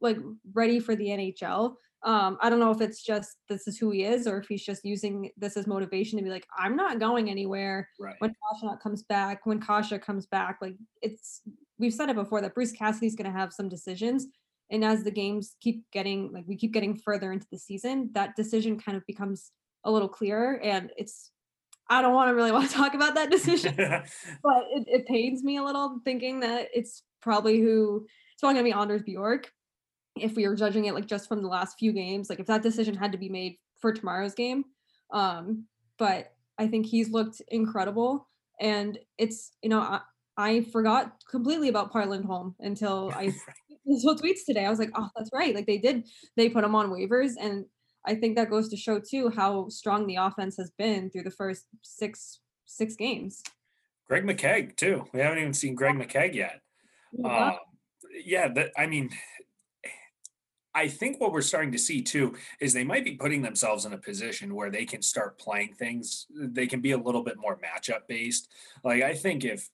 like 0.00 0.18
ready 0.52 0.80
for 0.80 0.94
the 0.94 1.06
NHL. 1.06 1.74
Um, 2.04 2.38
I 2.40 2.48
don't 2.48 2.60
know 2.60 2.70
if 2.70 2.80
it's 2.80 3.02
just 3.02 3.38
this 3.48 3.66
is 3.66 3.76
who 3.76 3.90
he 3.90 4.04
is 4.04 4.26
or 4.28 4.38
if 4.38 4.46
he's 4.48 4.64
just 4.64 4.84
using 4.84 5.30
this 5.36 5.56
as 5.56 5.66
motivation 5.66 6.16
to 6.18 6.24
be 6.24 6.30
like, 6.30 6.46
I'm 6.56 6.76
not 6.76 7.00
going 7.00 7.28
anywhere 7.28 7.88
right. 7.98 8.14
when 8.20 8.30
Kase 8.30 8.78
comes 8.82 9.02
back, 9.02 9.46
when 9.46 9.60
Kase 9.60 10.00
comes 10.00 10.26
back. 10.26 10.58
Like 10.62 10.76
it's 11.02 11.42
we've 11.78 11.94
said 11.94 12.08
it 12.08 12.16
before 12.16 12.40
that 12.40 12.54
Bruce 12.54 12.72
Cassidy's 12.72 13.16
gonna 13.16 13.32
have 13.32 13.52
some 13.52 13.68
decisions. 13.68 14.26
And 14.70 14.84
as 14.84 15.02
the 15.02 15.10
games 15.10 15.56
keep 15.60 15.90
getting 15.92 16.32
like 16.32 16.44
we 16.46 16.56
keep 16.56 16.72
getting 16.72 16.96
further 16.96 17.32
into 17.32 17.46
the 17.50 17.58
season, 17.58 18.10
that 18.14 18.36
decision 18.36 18.78
kind 18.78 18.96
of 18.96 19.04
becomes 19.06 19.50
a 19.84 19.90
little 19.90 20.08
clearer. 20.08 20.60
And 20.62 20.90
it's 20.96 21.32
I 21.90 22.02
don't 22.02 22.14
want 22.14 22.28
to 22.28 22.34
really 22.34 22.52
want 22.58 22.68
to 22.68 22.76
talk 22.76 22.94
about 22.94 23.14
that 23.16 23.30
decision, 23.30 23.74
but 23.76 24.64
it, 24.72 24.84
it, 24.86 25.06
pains 25.06 25.42
me 25.42 25.56
a 25.56 25.64
little 25.64 26.00
thinking 26.04 26.40
that 26.40 26.68
it's 26.72 27.02
probably 27.22 27.60
who 27.60 28.06
it's 28.32 28.40
probably 28.40 28.60
gonna 28.60 28.76
be 28.76 28.80
Anders 28.80 29.02
Bjork. 29.02 29.50
If 30.20 30.34
we 30.36 30.46
were 30.46 30.56
judging 30.56 30.86
it 30.86 30.94
like 30.94 31.06
just 31.06 31.28
from 31.28 31.42
the 31.42 31.48
last 31.48 31.78
few 31.78 31.92
games, 31.92 32.30
like 32.30 32.40
if 32.40 32.46
that 32.46 32.62
decision 32.62 32.94
had 32.94 33.12
to 33.12 33.18
be 33.18 33.28
made 33.28 33.56
for 33.80 33.92
tomorrow's 33.92 34.34
game, 34.34 34.64
um, 35.12 35.64
but 35.98 36.32
I 36.58 36.66
think 36.66 36.86
he's 36.86 37.10
looked 37.10 37.40
incredible, 37.48 38.26
and 38.60 38.98
it's 39.16 39.52
you 39.62 39.68
know 39.68 39.80
I, 39.80 40.00
I 40.36 40.60
forgot 40.72 41.12
completely 41.30 41.68
about 41.68 41.92
Par 41.92 42.06
Lindholm 42.06 42.54
until 42.60 43.12
I 43.16 43.30
saw 43.98 44.14
tweets 44.14 44.40
today. 44.46 44.64
I 44.64 44.70
was 44.70 44.78
like, 44.78 44.90
oh, 44.94 45.08
that's 45.16 45.30
right. 45.32 45.54
Like 45.54 45.66
they 45.66 45.78
did, 45.78 46.04
they 46.36 46.48
put 46.48 46.64
him 46.64 46.74
on 46.74 46.90
waivers, 46.90 47.32
and 47.40 47.64
I 48.06 48.14
think 48.14 48.36
that 48.36 48.50
goes 48.50 48.68
to 48.70 48.76
show 48.76 49.00
too 49.00 49.30
how 49.30 49.68
strong 49.68 50.06
the 50.06 50.16
offense 50.16 50.56
has 50.56 50.70
been 50.78 51.10
through 51.10 51.24
the 51.24 51.30
first 51.30 51.66
six 51.82 52.40
six 52.64 52.96
games. 52.96 53.42
Greg 54.06 54.24
McKegg 54.24 54.76
too. 54.76 55.04
We 55.12 55.20
haven't 55.20 55.38
even 55.38 55.54
seen 55.54 55.74
Greg 55.74 55.94
McKegg 55.94 56.34
yet. 56.34 56.60
Um, 57.24 57.52
yeah, 58.24 58.48
that 58.48 58.72
I 58.76 58.86
mean, 58.86 59.10
I 60.78 60.86
think 60.86 61.20
what 61.20 61.32
we're 61.32 61.42
starting 61.42 61.72
to 61.72 61.78
see 61.78 62.02
too 62.02 62.36
is 62.60 62.72
they 62.72 62.84
might 62.84 63.04
be 63.04 63.16
putting 63.16 63.42
themselves 63.42 63.84
in 63.84 63.92
a 63.94 63.98
position 63.98 64.54
where 64.54 64.70
they 64.70 64.84
can 64.84 65.02
start 65.02 65.36
playing 65.36 65.74
things. 65.74 66.26
They 66.30 66.68
can 66.68 66.80
be 66.80 66.92
a 66.92 66.98
little 66.98 67.24
bit 67.24 67.36
more 67.36 67.58
matchup 67.58 68.06
based. 68.06 68.48
Like 68.84 69.02
I 69.02 69.14
think 69.14 69.44
if 69.44 69.68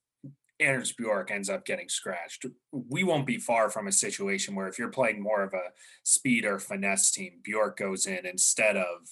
Anders 0.60 0.92
Bjork 0.92 1.30
ends 1.30 1.50
up 1.50 1.66
getting 1.66 1.90
scratched, 1.90 2.46
we 2.72 3.04
won't 3.04 3.26
be 3.26 3.36
far 3.36 3.68
from 3.68 3.86
a 3.86 3.92
situation 3.92 4.54
where 4.54 4.66
if 4.66 4.78
you're 4.78 4.88
playing 4.88 5.22
more 5.22 5.42
of 5.42 5.52
a 5.52 5.72
speed 6.04 6.46
or 6.46 6.58
finesse 6.58 7.10
team, 7.10 7.32
Bjork 7.42 7.76
goes 7.76 8.06
in 8.06 8.24
instead 8.24 8.78
of, 8.78 9.10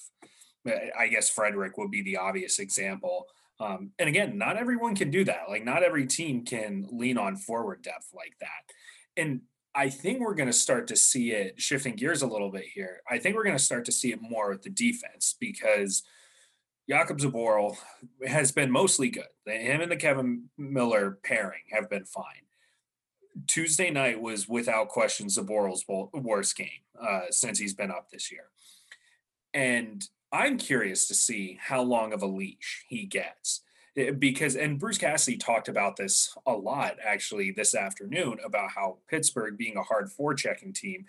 eh, 0.66 0.88
I 0.98 1.08
guess 1.08 1.28
Frederic 1.28 1.76
would 1.76 1.90
be 1.90 2.02
the 2.02 2.16
obvious 2.16 2.58
example. 2.58 3.26
Um, 3.60 3.90
and 3.98 4.08
again, 4.08 4.38
not 4.38 4.56
everyone 4.56 4.94
can 4.94 5.10
do 5.10 5.24
that. 5.24 5.50
Like, 5.50 5.64
not 5.64 5.82
every 5.82 6.06
team 6.06 6.46
can 6.46 6.86
lean 6.90 7.18
on 7.18 7.36
forward 7.36 7.82
depth 7.82 8.08
like 8.14 8.34
that. 8.40 9.20
And 9.20 9.42
I 9.74 9.88
think 9.88 10.20
we're 10.20 10.34
going 10.34 10.48
to 10.48 10.52
start 10.52 10.86
to 10.88 10.96
see 10.96 11.32
it 11.32 11.60
shifting 11.60 11.96
gears 11.96 12.22
a 12.22 12.26
little 12.26 12.50
bit 12.50 12.64
here. 12.64 13.00
I 13.10 13.18
think 13.18 13.36
we're 13.36 13.44
going 13.44 13.56
to 13.56 13.62
start 13.62 13.84
to 13.86 13.92
see 13.92 14.12
it 14.12 14.20
more 14.20 14.50
with 14.50 14.62
the 14.62 14.70
defense 14.70 15.36
because– 15.38 16.02
Jakob 16.88 17.18
Zboril 17.18 17.76
has 18.26 18.52
been 18.52 18.70
mostly 18.70 19.08
good. 19.08 19.24
Him 19.46 19.80
and 19.80 19.90
the 19.90 19.96
Kevan 19.96 20.50
Miller 20.58 21.18
pairing 21.22 21.62
have 21.70 21.88
been 21.88 22.04
fine. 22.04 22.24
Tuesday 23.46 23.90
night 23.90 24.20
was 24.20 24.48
without 24.48 24.88
question 24.88 25.28
Zboril's 25.28 25.84
worst 26.12 26.56
game 26.56 26.68
uh, 27.00 27.22
since 27.30 27.58
he's 27.58 27.74
been 27.74 27.90
up 27.90 28.10
this 28.10 28.30
year. 28.30 28.44
And 29.54 30.06
I'm 30.32 30.58
curious 30.58 31.06
to 31.08 31.14
see 31.14 31.58
how 31.60 31.82
long 31.82 32.12
of 32.12 32.22
a 32.22 32.26
leash 32.26 32.84
he 32.88 33.06
gets 33.06 33.62
because 34.18 34.56
and 34.56 34.78
Bruce 34.78 34.98
Cassidy 34.98 35.36
talked 35.36 35.68
about 35.68 35.96
this 35.96 36.34
a 36.46 36.52
lot 36.52 36.96
actually 37.04 37.50
this 37.50 37.74
afternoon 37.74 38.38
about 38.44 38.70
how 38.70 38.98
Pittsburgh 39.08 39.58
being 39.58 39.76
a 39.76 39.82
hard 39.82 40.08
forechecking 40.08 40.74
team 40.74 41.04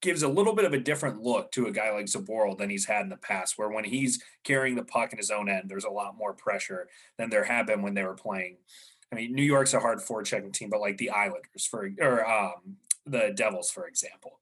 gives 0.00 0.22
a 0.22 0.28
little 0.28 0.54
bit 0.54 0.64
of 0.64 0.72
a 0.72 0.78
different 0.78 1.22
look 1.22 1.52
to 1.52 1.66
a 1.66 1.72
guy 1.72 1.90
like 1.90 2.06
Zboril 2.06 2.56
than 2.56 2.70
he's 2.70 2.86
had 2.86 3.02
in 3.02 3.10
the 3.10 3.16
past, 3.16 3.58
where 3.58 3.68
when 3.68 3.84
he's 3.84 4.22
carrying 4.44 4.74
the 4.74 4.84
puck 4.84 5.12
in 5.12 5.18
his 5.18 5.30
own 5.30 5.48
end, 5.48 5.68
there's 5.68 5.84
a 5.84 5.90
lot 5.90 6.16
more 6.16 6.32
pressure 6.32 6.88
than 7.18 7.28
there 7.28 7.44
had 7.44 7.66
been 7.66 7.82
when 7.82 7.94
they 7.94 8.02
were 8.02 8.14
playing. 8.14 8.56
I 9.12 9.16
mean, 9.16 9.34
New 9.34 9.42
York's 9.42 9.74
a 9.74 9.80
hard 9.80 9.98
forechecking 9.98 10.52
team, 10.52 10.70
but 10.70 10.80
like 10.80 10.96
the 10.96 11.10
Islanders 11.10 11.66
for 11.66 11.90
or 12.00 12.26
um, 12.28 12.76
the 13.06 13.32
Devils, 13.34 13.70
for 13.70 13.86
example. 13.86 14.40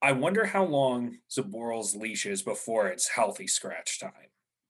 I 0.00 0.12
wonder 0.12 0.46
how 0.46 0.64
long 0.64 1.18
Zboril's 1.28 1.96
leash 1.96 2.24
is 2.24 2.42
before 2.42 2.86
it's 2.86 3.08
healthy 3.08 3.48
scratch 3.48 3.98
time. 3.98 4.12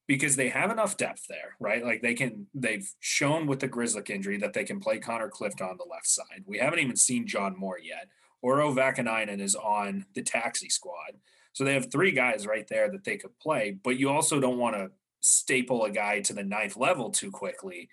Because 0.08 0.34
they 0.34 0.48
have 0.48 0.72
enough 0.72 0.96
depth 0.96 1.26
there, 1.28 1.54
right? 1.60 1.84
Like 1.84 2.02
they 2.02 2.14
can, 2.14 2.48
they've 2.54 2.90
shown 2.98 3.46
with 3.46 3.60
the 3.60 3.68
Grzelcyk 3.68 4.10
injury 4.10 4.38
that 4.38 4.54
they 4.54 4.64
can 4.64 4.80
play 4.80 4.98
Connor 4.98 5.28
Clift 5.28 5.60
on 5.60 5.76
the 5.76 5.86
left 5.88 6.08
side. 6.08 6.42
We 6.46 6.58
haven't 6.58 6.80
even 6.80 6.96
seen 6.96 7.26
John 7.26 7.56
Moore 7.56 7.78
yet 7.78 8.08
Vaakanainen 8.42 9.40
is 9.40 9.54
on 9.54 10.06
the 10.14 10.22
taxi 10.22 10.68
squad. 10.68 11.18
So 11.52 11.64
they 11.64 11.74
have 11.74 11.90
three 11.90 12.12
guys 12.12 12.46
right 12.46 12.66
there 12.68 12.90
that 12.90 13.04
they 13.04 13.16
could 13.16 13.36
play, 13.38 13.76
but 13.82 13.98
you 13.98 14.10
also 14.10 14.40
don't 14.40 14.58
want 14.58 14.76
to 14.76 14.90
staple 15.20 15.84
a 15.84 15.90
guy 15.90 16.20
to 16.20 16.32
the 16.32 16.44
ninth 16.44 16.76
level 16.76 17.10
too 17.10 17.30
quickly. 17.30 17.88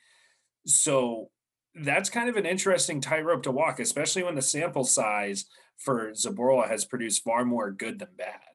So 0.66 1.30
that's 1.74 2.10
kind 2.10 2.30
of 2.30 2.38
an 2.38 2.46
interesting 2.46 3.02
tightrope 3.02 3.44
to 3.44 3.52
walk, 3.52 3.80
especially 3.80 4.24
when 4.24 4.36
the 4.36 4.42
sample 4.42 4.84
size 4.84 5.46
for 5.78 6.12
Zboril 6.12 6.68
has 6.68 6.86
produced 6.86 7.24
far 7.24 7.44
more 7.44 7.72
good 7.72 8.00
than 8.00 8.10
bad. 8.18 8.55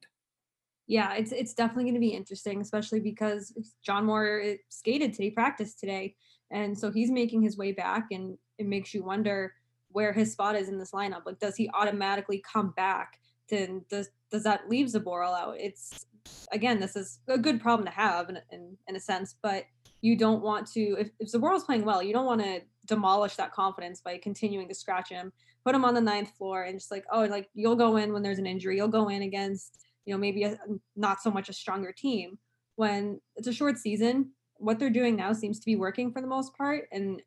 Yeah, 0.90 1.14
it's 1.14 1.30
it's 1.30 1.54
definitely 1.54 1.84
going 1.84 1.94
to 1.94 2.00
be 2.00 2.08
interesting, 2.08 2.60
especially 2.60 2.98
because 2.98 3.54
John 3.80 4.06
Moore 4.06 4.56
skated 4.70 5.12
today, 5.12 5.30
practiced 5.30 5.78
today, 5.78 6.16
and 6.50 6.76
so 6.76 6.90
he's 6.90 7.12
making 7.12 7.42
his 7.42 7.56
way 7.56 7.70
back, 7.70 8.08
and 8.10 8.36
it 8.58 8.66
makes 8.66 8.92
you 8.92 9.04
wonder 9.04 9.54
where 9.92 10.12
his 10.12 10.32
spot 10.32 10.56
is 10.56 10.68
in 10.68 10.80
this 10.80 10.90
lineup. 10.90 11.24
Like, 11.24 11.38
does 11.38 11.54
he 11.54 11.70
automatically 11.74 12.42
come 12.52 12.72
back? 12.76 13.20
Then 13.48 13.84
does 13.88 14.08
does 14.32 14.42
that 14.42 14.68
leave 14.68 14.88
Zboril 14.88 15.32
out? 15.32 15.54
It's 15.60 16.06
again, 16.50 16.80
this 16.80 16.96
is 16.96 17.20
a 17.28 17.38
good 17.38 17.60
problem 17.60 17.86
to 17.86 17.94
have 17.94 18.28
in, 18.28 18.40
in, 18.50 18.76
in 18.88 18.96
a 18.96 19.00
sense, 19.00 19.36
but 19.40 19.66
you 20.00 20.16
don't 20.16 20.42
want 20.42 20.66
to 20.72 20.96
if, 20.98 21.10
if 21.20 21.30
Zboril's 21.30 21.62
playing 21.62 21.84
well, 21.84 22.02
you 22.02 22.12
don't 22.12 22.26
want 22.26 22.40
to 22.40 22.62
demolish 22.86 23.36
that 23.36 23.52
confidence 23.52 24.00
by 24.00 24.18
continuing 24.18 24.66
to 24.66 24.74
scratch 24.74 25.10
him, 25.10 25.32
put 25.64 25.76
him 25.76 25.84
on 25.84 25.94
the 25.94 26.00
ninth 26.00 26.36
floor, 26.36 26.64
and 26.64 26.80
just 26.80 26.90
like, 26.90 27.04
oh, 27.12 27.26
like 27.26 27.48
you'll 27.54 27.76
go 27.76 27.96
in 27.96 28.12
when 28.12 28.24
there's 28.24 28.40
an 28.40 28.46
injury, 28.46 28.76
you'll 28.76 28.88
go 28.88 29.08
in 29.08 29.22
against, 29.22 29.78
you 30.04 30.14
know, 30.14 30.18
maybe 30.18 30.44
a, 30.44 30.58
not 30.96 31.20
so 31.20 31.30
much 31.30 31.48
a 31.48 31.52
stronger 31.52 31.92
team. 31.92 32.38
When 32.76 33.20
it's 33.36 33.48
a 33.48 33.52
short 33.52 33.78
season, 33.78 34.30
what 34.56 34.78
they're 34.78 34.90
doing 34.90 35.16
now 35.16 35.32
seems 35.32 35.58
to 35.60 35.66
be 35.66 35.76
working 35.76 36.12
for 36.12 36.20
the 36.20 36.26
most 36.26 36.56
part. 36.56 36.84
And 36.92 37.22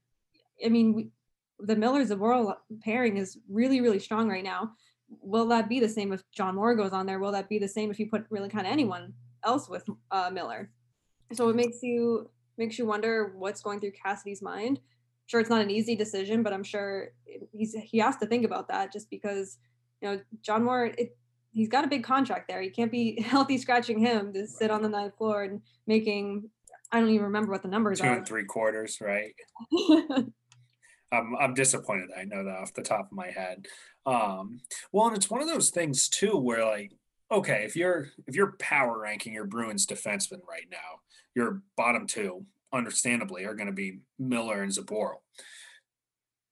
I 0.64 0.70
mean, 0.70 0.94
we, 0.94 1.10
the 1.60 1.74
of 1.74 1.80
Zboril 1.80 2.56
pairing 2.82 3.18
is 3.18 3.38
really, 3.50 3.82
really 3.82 4.00
strong 4.00 4.30
right 4.30 4.44
now. 4.44 4.72
Will 5.22 5.48
that 5.48 5.70
be 5.70 5.80
the 5.80 5.90
same 5.90 6.12
if 6.12 6.24
John 6.32 6.56
Moore 6.56 6.76
goes 6.76 6.92
on 6.92 7.06
there? 7.06 7.20
Will 7.20 7.32
that 7.32 7.50
be 7.50 7.60
the 7.60 7.68
same 7.68 7.92
if 7.92 8.00
you 8.00 8.10
put 8.10 8.26
really 8.30 8.50
kind 8.50 8.66
of 8.66 8.74
anyone 8.74 9.14
else 9.44 9.70
with 9.70 9.88
uh, 10.12 10.32
Miller? 10.32 10.72
So 11.34 11.50
it 11.50 11.56
makes 11.56 11.84
you 11.84 12.30
makes 12.58 12.78
you 12.78 12.86
wonder 12.86 13.34
what's 13.36 13.62
going 13.62 13.80
through 13.80 13.92
Cassidy's 13.92 14.42
mind 14.42 14.80
sure 15.26 15.40
it's 15.40 15.50
not 15.50 15.62
an 15.62 15.72
easy 15.72 15.96
decision, 15.96 16.44
but 16.44 16.54
I'm 16.54 16.64
sure 16.64 17.10
he's 17.52 17.74
he 17.74 17.98
has 18.00 18.18
to 18.18 18.26
think 18.26 18.46
about 18.46 18.68
that 18.68 18.92
just 18.92 19.10
because 19.10 19.58
you 20.02 20.10
know 20.10 20.20
John 20.42 20.64
Moore 20.64 20.86
it, 20.98 21.18
he's 21.54 21.70
got 21.70 21.86
a 21.86 21.88
big 21.88 22.04
contract 22.04 22.48
there. 22.48 22.62
You 22.62 22.72
can't 22.72 22.92
be 22.92 23.22
healthy 23.26 23.58
scratching 23.58 24.00
him 24.00 24.34
to 24.34 24.46
sit 24.46 24.72
on 24.72 24.82
the 24.82 24.90
ninth 24.90 25.16
floor 25.18 25.44
and 25.44 25.62
making 25.88 26.50
I 26.92 27.00
don't 27.00 27.10
even 27.10 27.24
remember 27.24 27.52
what 27.52 27.64
the 27.64 27.70
numbers 27.70 28.00
Two 28.00 28.06
are. 28.06 28.12
Two 28.12 28.18
and 28.18 28.28
three 28.28 28.46
quarters, 28.46 29.00
right? 29.02 29.34
I'm 31.12 31.36
I'm 31.40 31.54
disappointed. 31.54 32.10
I 32.18 32.26
know 32.26 32.44
that 32.44 32.58
off 32.58 32.74
the 32.74 32.82
top 32.82 33.08
of 33.08 33.12
my 33.12 33.28
head. 33.32 33.66
Um, 34.06 34.60
well, 34.92 35.08
and 35.08 35.16
it's 35.16 35.30
one 35.30 35.42
of 35.42 35.48
those 35.48 35.70
things 35.70 36.10
too 36.10 36.38
where 36.38 36.66
like, 36.66 36.92
okay, 37.32 37.64
if 37.66 37.76
you're 37.76 38.10
if 38.28 38.36
you're 38.36 38.56
power 38.60 39.00
ranking 39.00 39.34
your 39.34 39.46
Bruins 39.46 39.88
defenseman 39.88 40.42
right 40.48 40.68
now, 40.72 41.02
you're 41.36 41.62
bottom 41.76 42.06
two, 42.06 42.46
understandably, 42.72 43.46
are 43.46 43.56
going 43.56 43.68
to 43.68 43.74
be 43.74 44.00
Miller 44.20 44.62
and 44.62 44.72
Zboril. 44.72 45.22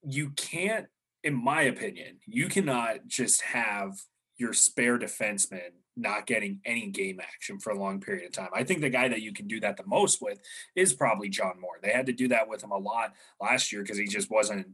You 0.04 0.32
can't, 0.32 0.88
in 1.24 1.36
my 1.36 1.64
opinion, 1.64 2.18
you 2.26 2.48
cannot 2.48 3.08
just 3.08 3.42
have 3.44 3.94
your 4.42 4.54
spare 4.54 4.98
defenseman 4.98 5.70
not 5.96 6.26
getting 6.26 6.60
any 6.66 6.88
game 6.88 7.20
action 7.22 7.60
for 7.60 7.70
a 7.70 7.78
long 7.78 8.02
period 8.02 8.26
of 8.26 8.32
time. 8.32 8.50
I 8.54 8.64
think 8.64 8.82
the 8.82 8.90
guy 8.90 9.08
that 9.08 9.22
you 9.22 9.32
can 9.32 9.48
do 9.48 9.60
that 9.60 9.78
the 9.78 9.86
most 9.86 10.20
with 10.20 10.40
is 10.76 10.94
probably 10.94 11.30
John 11.30 11.62
Moore. 11.62 11.78
They 11.82 11.92
had 11.92 12.08
to 12.08 12.14
do 12.14 12.28
that 12.30 12.50
with 12.50 12.64
him 12.64 12.72
a 12.72 12.78
lot 12.78 13.14
last 13.40 13.72
year 13.72 13.84
because 13.84 14.00
he 14.00 14.06
just 14.06 14.32
wasn't 14.32 14.68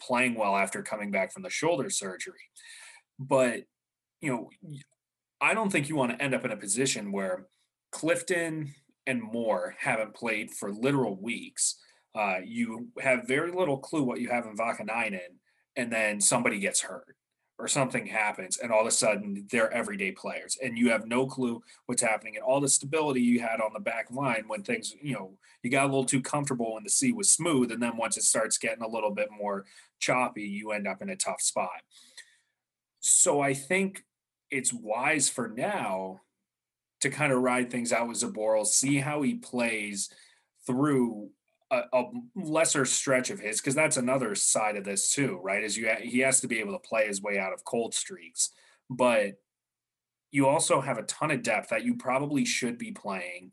playing 0.00 0.36
well 0.36 0.56
after 0.56 0.82
coming 0.82 1.10
back 1.10 1.32
from 1.32 1.42
the 1.42 1.50
shoulder 1.50 1.90
surgery. 1.90 2.38
But, 3.18 3.64
you 4.20 4.30
know, 4.30 4.50
I 5.40 5.54
don't 5.54 5.70
think 5.70 5.88
you 5.88 5.96
want 5.96 6.12
to 6.12 6.22
end 6.22 6.34
up 6.34 6.44
in 6.44 6.52
a 6.52 6.56
position 6.56 7.10
where 7.10 7.46
Clifton 7.90 8.74
and 9.08 9.20
Moore 9.20 9.74
haven't 9.80 10.14
played 10.14 10.52
for 10.52 10.70
literal 10.70 11.16
weeks. 11.16 11.76
Uh, 12.14 12.36
you 12.44 12.88
have 13.00 13.26
very 13.26 13.50
little 13.50 13.78
clue 13.78 14.04
what 14.04 14.20
you 14.20 14.28
have 14.28 14.46
in 14.46 14.56
Vaakanainen, 14.56 15.38
and 15.74 15.92
then 15.92 16.20
somebody 16.20 16.60
gets 16.60 16.82
hurt 16.82 17.16
or 17.60 17.68
something 17.68 18.06
happens, 18.06 18.58
and 18.58 18.72
all 18.72 18.80
of 18.80 18.86
a 18.86 18.90
sudden 18.90 19.46
they're 19.50 19.72
everyday 19.72 20.12
players, 20.12 20.56
and 20.62 20.78
you 20.78 20.90
have 20.90 21.06
no 21.06 21.26
clue 21.26 21.62
what's 21.86 22.02
happening. 22.02 22.36
And 22.36 22.44
all 22.44 22.60
the 22.60 22.68
stability 22.68 23.20
you 23.20 23.40
had 23.40 23.60
on 23.60 23.72
the 23.72 23.80
back 23.80 24.10
line 24.10 24.44
when 24.46 24.62
things, 24.62 24.94
you 25.00 25.14
know, 25.14 25.32
you 25.62 25.70
got 25.70 25.84
a 25.84 25.86
little 25.86 26.04
too 26.04 26.22
comfortable 26.22 26.74
when 26.74 26.84
the 26.84 26.90
sea 26.90 27.12
was 27.12 27.30
smooth, 27.30 27.70
and 27.70 27.82
then 27.82 27.96
once 27.96 28.16
it 28.16 28.22
starts 28.22 28.58
getting 28.58 28.82
a 28.82 28.88
little 28.88 29.10
bit 29.10 29.28
more 29.30 29.66
choppy, 29.98 30.44
you 30.44 30.72
end 30.72 30.88
up 30.88 31.02
in 31.02 31.10
a 31.10 31.16
tough 31.16 31.40
spot. 31.40 31.82
So 33.00 33.40
I 33.40 33.54
think 33.54 34.04
it's 34.50 34.72
wise 34.72 35.28
for 35.28 35.48
now 35.48 36.20
to 37.00 37.10
kind 37.10 37.32
of 37.32 37.42
ride 37.42 37.70
things 37.70 37.92
out 37.92 38.08
with 38.08 38.20
Zboril, 38.20 38.66
see 38.66 38.96
how 38.98 39.22
he 39.22 39.34
plays 39.34 40.10
through 40.66 41.30
a, 41.70 41.82
a 41.92 42.04
lesser 42.34 42.84
stretch 42.84 43.30
of 43.30 43.40
his, 43.40 43.60
because 43.60 43.74
that's 43.74 43.96
another 43.96 44.34
side 44.34 44.76
of 44.76 44.84
this 44.84 45.12
too, 45.12 45.40
right? 45.42 45.62
Is 45.62 45.76
you 45.76 45.88
ha- 45.88 46.02
he 46.02 46.20
has 46.20 46.40
to 46.40 46.48
be 46.48 46.60
able 46.60 46.72
to 46.72 46.78
play 46.78 47.06
his 47.06 47.22
way 47.22 47.38
out 47.38 47.52
of 47.52 47.64
cold 47.64 47.94
streaks, 47.94 48.50
but 48.88 49.40
you 50.30 50.46
also 50.46 50.80
have 50.80 50.98
a 50.98 51.02
ton 51.04 51.30
of 51.30 51.42
depth 51.42 51.70
that 51.70 51.84
you 51.84 51.96
probably 51.96 52.44
should 52.44 52.78
be 52.78 52.92
playing, 52.92 53.52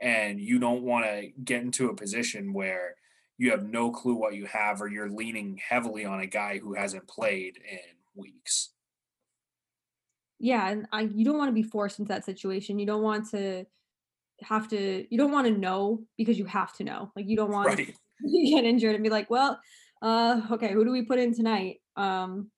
and 0.00 0.40
you 0.40 0.58
don't 0.58 0.82
want 0.82 1.04
to 1.04 1.28
get 1.44 1.62
into 1.62 1.88
a 1.88 1.94
position 1.94 2.52
where 2.52 2.96
you 3.38 3.50
have 3.50 3.64
no 3.64 3.90
clue 3.90 4.14
what 4.14 4.34
you 4.34 4.46
have, 4.46 4.80
or 4.80 4.88
you're 4.88 5.10
leaning 5.10 5.58
heavily 5.68 6.04
on 6.04 6.20
a 6.20 6.26
guy 6.26 6.58
who 6.58 6.74
hasn't 6.74 7.08
played 7.08 7.56
in 7.56 7.78
weeks 8.14 8.72
yeah 10.42 10.68
and 10.68 10.86
I, 10.92 11.02
you 11.02 11.24
don't 11.24 11.38
want 11.38 11.48
to 11.48 11.54
be 11.54 11.62
forced 11.62 11.98
into 11.98 12.08
that 12.08 12.26
situation 12.26 12.78
you 12.78 12.84
don't 12.84 13.02
want 13.02 13.30
to 13.30 13.64
have 14.42 14.68
to 14.68 15.06
you 15.10 15.18
don't 15.18 15.32
want 15.32 15.46
to 15.46 15.52
know 15.52 16.02
because 16.16 16.38
you 16.38 16.44
have 16.44 16.72
to 16.74 16.84
know 16.84 17.10
like 17.16 17.28
you 17.28 17.36
don't 17.36 17.50
want 17.50 17.68
right. 17.68 17.78
to 18.20 18.50
get 18.50 18.64
injured 18.64 18.94
and 18.94 19.04
be 19.04 19.10
like 19.10 19.30
well 19.30 19.60
uh 20.02 20.40
okay 20.50 20.72
who 20.72 20.84
do 20.84 20.90
we 20.90 21.02
put 21.02 21.18
in 21.18 21.34
tonight? 21.34 21.76
Um 21.96 22.50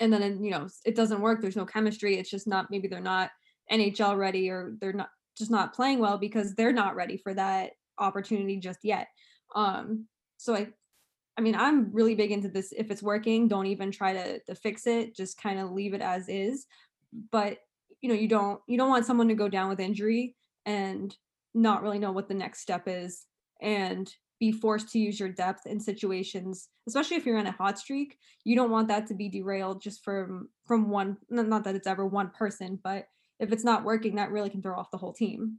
and 0.00 0.12
then 0.12 0.44
you 0.44 0.50
know 0.50 0.68
it 0.84 0.94
doesn't 0.94 1.20
work 1.20 1.40
there's 1.40 1.56
no 1.56 1.66
chemistry 1.66 2.16
it's 2.16 2.30
just 2.30 2.46
not 2.46 2.70
maybe 2.70 2.86
they're 2.86 3.00
not 3.00 3.30
nhl 3.70 4.16
ready 4.16 4.48
or 4.48 4.74
they're 4.80 4.92
not 4.92 5.10
just 5.36 5.50
not 5.50 5.74
playing 5.74 5.98
well 5.98 6.18
because 6.18 6.54
they're 6.54 6.72
not 6.72 6.96
ready 6.96 7.16
for 7.16 7.32
that 7.34 7.70
opportunity 7.98 8.56
just 8.56 8.80
yet. 8.82 9.08
Um 9.54 10.06
so 10.36 10.54
i 10.54 10.68
i 11.36 11.40
mean 11.40 11.56
i'm 11.56 11.92
really 11.92 12.14
big 12.14 12.30
into 12.30 12.48
this 12.48 12.72
if 12.76 12.90
it's 12.90 13.02
working 13.02 13.48
don't 13.48 13.66
even 13.66 13.90
try 13.90 14.12
to 14.12 14.40
to 14.40 14.54
fix 14.54 14.86
it 14.86 15.16
just 15.16 15.40
kind 15.40 15.58
of 15.58 15.72
leave 15.72 15.94
it 15.94 16.00
as 16.00 16.28
is. 16.28 16.66
But 17.32 17.58
you 18.00 18.08
know 18.08 18.14
you 18.14 18.28
don't 18.28 18.60
you 18.66 18.78
don't 18.78 18.90
want 18.90 19.06
someone 19.06 19.28
to 19.28 19.34
go 19.34 19.48
down 19.48 19.68
with 19.68 19.80
injury 19.80 20.36
and 20.68 21.16
not 21.54 21.82
really 21.82 21.98
know 21.98 22.12
what 22.12 22.28
the 22.28 22.34
next 22.34 22.60
step 22.60 22.82
is 22.86 23.24
and 23.60 24.12
be 24.38 24.52
forced 24.52 24.90
to 24.90 24.98
use 24.98 25.18
your 25.18 25.30
depth 25.30 25.66
in 25.66 25.80
situations 25.80 26.68
especially 26.86 27.16
if 27.16 27.26
you're 27.26 27.38
on 27.38 27.46
a 27.46 27.52
hot 27.52 27.78
streak 27.78 28.18
you 28.44 28.54
don't 28.54 28.70
want 28.70 28.86
that 28.86 29.06
to 29.06 29.14
be 29.14 29.28
derailed 29.28 29.82
just 29.82 30.04
from 30.04 30.48
from 30.66 30.90
one 30.90 31.16
not 31.30 31.64
that 31.64 31.74
it's 31.74 31.88
ever 31.88 32.06
one 32.06 32.30
person 32.30 32.78
but 32.84 33.06
if 33.40 33.50
it's 33.50 33.64
not 33.64 33.82
working 33.82 34.16
that 34.16 34.30
really 34.30 34.50
can 34.50 34.62
throw 34.62 34.78
off 34.78 34.90
the 34.92 34.98
whole 34.98 35.12
team 35.12 35.58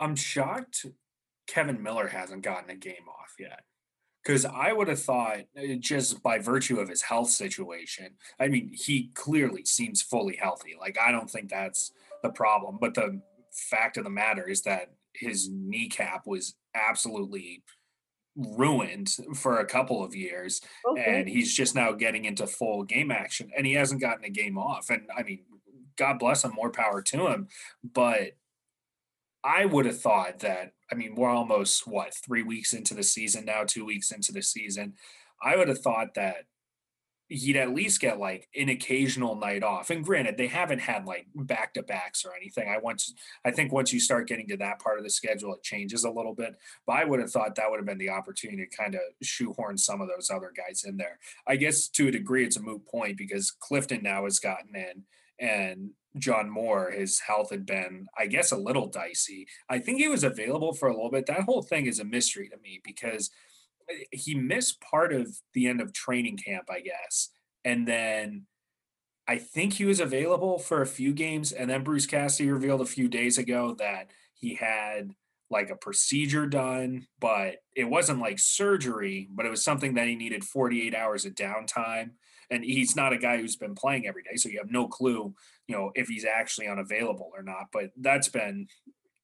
i'm 0.00 0.16
shocked 0.16 0.86
kevan 1.46 1.82
miller 1.82 2.06
hasn't 2.06 2.42
gotten 2.42 2.70
a 2.70 2.76
game 2.76 3.08
off 3.08 3.34
yet 3.38 3.64
because 4.24 4.44
I 4.44 4.74
would 4.74 4.88
have 4.88 5.00
thought 5.00 5.38
uh, 5.56 5.76
just 5.78 6.22
by 6.22 6.38
virtue 6.38 6.80
of 6.80 6.88
his 6.88 7.00
health 7.00 7.30
situation, 7.30 8.08
I 8.38 8.48
mean, 8.48 8.72
he 8.74 9.10
clearly 9.14 9.64
seems 9.64 10.02
fully 10.02 10.36
healthy. 10.36 10.74
Like, 10.78 10.98
I 11.00 11.12
don't 11.12 11.30
think 11.30 11.48
that's 11.48 11.92
the 12.22 12.28
problem. 12.28 12.76
But 12.78 12.92
the 12.92 13.22
fact 13.58 13.96
of 13.96 14.04
the 14.04 14.10
matter 14.10 14.48
is 14.48 14.62
that 14.62 14.92
his 15.14 15.48
kneecap 15.50 16.26
was 16.26 16.54
absolutely 16.74 17.62
ruined 18.36 19.10
for 19.34 19.58
a 19.58 19.66
couple 19.66 20.04
of 20.04 20.14
years 20.14 20.60
okay. 20.88 21.04
and 21.04 21.28
he's 21.28 21.52
just 21.52 21.74
now 21.74 21.90
getting 21.90 22.24
into 22.24 22.46
full 22.46 22.84
game 22.84 23.10
action 23.10 23.50
and 23.56 23.66
he 23.66 23.72
hasn't 23.72 24.00
gotten 24.00 24.24
a 24.24 24.30
game 24.30 24.56
off 24.56 24.90
and 24.90 25.08
i 25.18 25.24
mean 25.24 25.40
god 25.96 26.20
bless 26.20 26.44
him 26.44 26.52
more 26.54 26.70
power 26.70 27.02
to 27.02 27.26
him 27.26 27.48
but 27.82 28.36
i 29.42 29.66
would 29.66 29.86
have 29.86 30.00
thought 30.00 30.38
that 30.38 30.72
I 30.90 30.94
mean, 30.94 31.14
we're 31.14 31.30
almost 31.30 31.86
what 31.86 32.14
three 32.14 32.42
weeks 32.42 32.72
into 32.72 32.94
the 32.94 33.02
season 33.02 33.44
now, 33.44 33.64
two 33.64 33.84
weeks 33.84 34.10
into 34.10 34.32
the 34.32 34.42
season. 34.42 34.94
I 35.42 35.56
would 35.56 35.68
have 35.68 35.80
thought 35.80 36.14
that 36.14 36.46
he'd 37.28 37.56
at 37.56 37.74
least 37.74 38.00
get 38.00 38.18
like 38.18 38.48
an 38.56 38.68
occasional 38.68 39.36
night 39.36 39.62
off. 39.62 39.90
And 39.90 40.04
granted, 40.04 40.36
they 40.36 40.46
haven't 40.46 40.80
had 40.80 41.06
like 41.06 41.26
back 41.34 41.74
to 41.74 41.82
backs 41.82 42.24
or 42.24 42.34
anything. 42.34 42.68
I 42.68 42.78
once 42.78 43.14
I 43.44 43.50
think 43.50 43.72
once 43.72 43.92
you 43.92 44.00
start 44.00 44.28
getting 44.28 44.48
to 44.48 44.56
that 44.58 44.80
part 44.80 44.98
of 44.98 45.04
the 45.04 45.10
schedule, 45.10 45.54
it 45.54 45.62
changes 45.62 46.04
a 46.04 46.10
little 46.10 46.34
bit. 46.34 46.56
But 46.86 46.94
I 46.94 47.04
would 47.04 47.20
have 47.20 47.30
thought 47.30 47.54
that 47.54 47.70
would 47.70 47.78
have 47.78 47.86
been 47.86 47.98
the 47.98 48.10
opportunity 48.10 48.66
to 48.66 48.76
kind 48.76 48.94
of 48.94 49.00
shoehorn 49.22 49.78
some 49.78 50.00
of 50.00 50.08
those 50.08 50.30
other 50.30 50.52
guys 50.56 50.84
in 50.84 50.96
there. 50.96 51.18
I 51.46 51.56
guess 51.56 51.88
to 51.88 52.08
a 52.08 52.12
degree 52.12 52.44
it's 52.44 52.56
a 52.56 52.62
moot 52.62 52.86
point 52.86 53.18
because 53.18 53.50
Clifton 53.50 54.02
now 54.02 54.24
has 54.24 54.38
gotten 54.38 54.74
in 54.74 55.04
and 55.38 55.90
John 56.16 56.50
Moore, 56.50 56.90
his 56.90 57.20
health 57.20 57.50
had 57.50 57.66
been, 57.66 58.06
I 58.18 58.26
guess, 58.26 58.50
a 58.50 58.56
little 58.56 58.86
dicey. 58.86 59.46
I 59.68 59.78
think 59.78 59.98
he 59.98 60.08
was 60.08 60.24
available 60.24 60.72
for 60.72 60.88
a 60.88 60.94
little 60.94 61.10
bit. 61.10 61.26
That 61.26 61.42
whole 61.42 61.62
thing 61.62 61.86
is 61.86 62.00
a 62.00 62.04
mystery 62.04 62.48
to 62.48 62.56
me 62.58 62.80
because 62.84 63.30
he 64.12 64.34
missed 64.34 64.80
part 64.80 65.12
of 65.12 65.28
the 65.54 65.66
end 65.66 65.80
of 65.80 65.92
training 65.92 66.36
camp, 66.36 66.68
I 66.70 66.80
guess. 66.80 67.30
And 67.64 67.86
then 67.86 68.46
I 69.26 69.36
think 69.36 69.74
he 69.74 69.84
was 69.84 70.00
available 70.00 70.58
for 70.58 70.80
a 70.80 70.86
few 70.86 71.12
games, 71.12 71.52
and 71.52 71.68
then 71.68 71.84
Bruce 71.84 72.06
Cassidy 72.06 72.50
revealed 72.50 72.80
a 72.80 72.86
few 72.86 73.08
days 73.08 73.36
ago 73.36 73.74
that 73.78 74.10
he 74.34 74.54
had 74.54 75.12
like 75.50 75.70
a 75.70 75.76
procedure 75.76 76.46
done, 76.46 77.06
but 77.20 77.56
it 77.74 77.84
wasn't 77.84 78.20
like 78.20 78.38
surgery, 78.38 79.28
but 79.30 79.46
it 79.46 79.50
was 79.50 79.64
something 79.64 79.94
that 79.94 80.06
he 80.06 80.14
needed 80.14 80.44
48 80.44 80.94
hours 80.94 81.24
of 81.24 81.34
downtime. 81.34 82.10
And 82.50 82.64
he's 82.64 82.96
not 82.96 83.12
a 83.12 83.18
guy 83.18 83.36
who's 83.36 83.56
been 83.56 83.74
playing 83.74 84.06
every 84.06 84.22
day, 84.22 84.36
so 84.36 84.48
you 84.48 84.58
have 84.58 84.70
no 84.70 84.88
clue, 84.88 85.34
you 85.66 85.76
know, 85.76 85.92
if 85.94 86.08
he's 86.08 86.24
actually 86.24 86.66
unavailable 86.66 87.30
or 87.34 87.42
not. 87.42 87.66
But 87.72 87.90
that's 87.98 88.28
been 88.28 88.68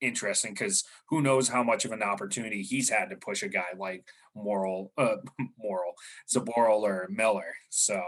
interesting 0.05 0.53
because 0.53 0.85
who 1.09 1.21
knows 1.21 1.49
how 1.49 1.63
much 1.63 1.85
of 1.85 1.93
an 1.93 2.03
opportunity 2.03 2.63
he's 2.63 2.89
had 2.89 3.11
to 3.11 3.17
push 3.17 3.43
a 3.43 3.49
guy 3.49 3.67
like 3.79 4.07
Moral, 4.35 4.93
uh, 4.99 5.17
Moral, 5.59 5.95
Zboril 6.33 6.83
or 6.83 7.09
Miller. 7.11 7.55
So 7.71 8.03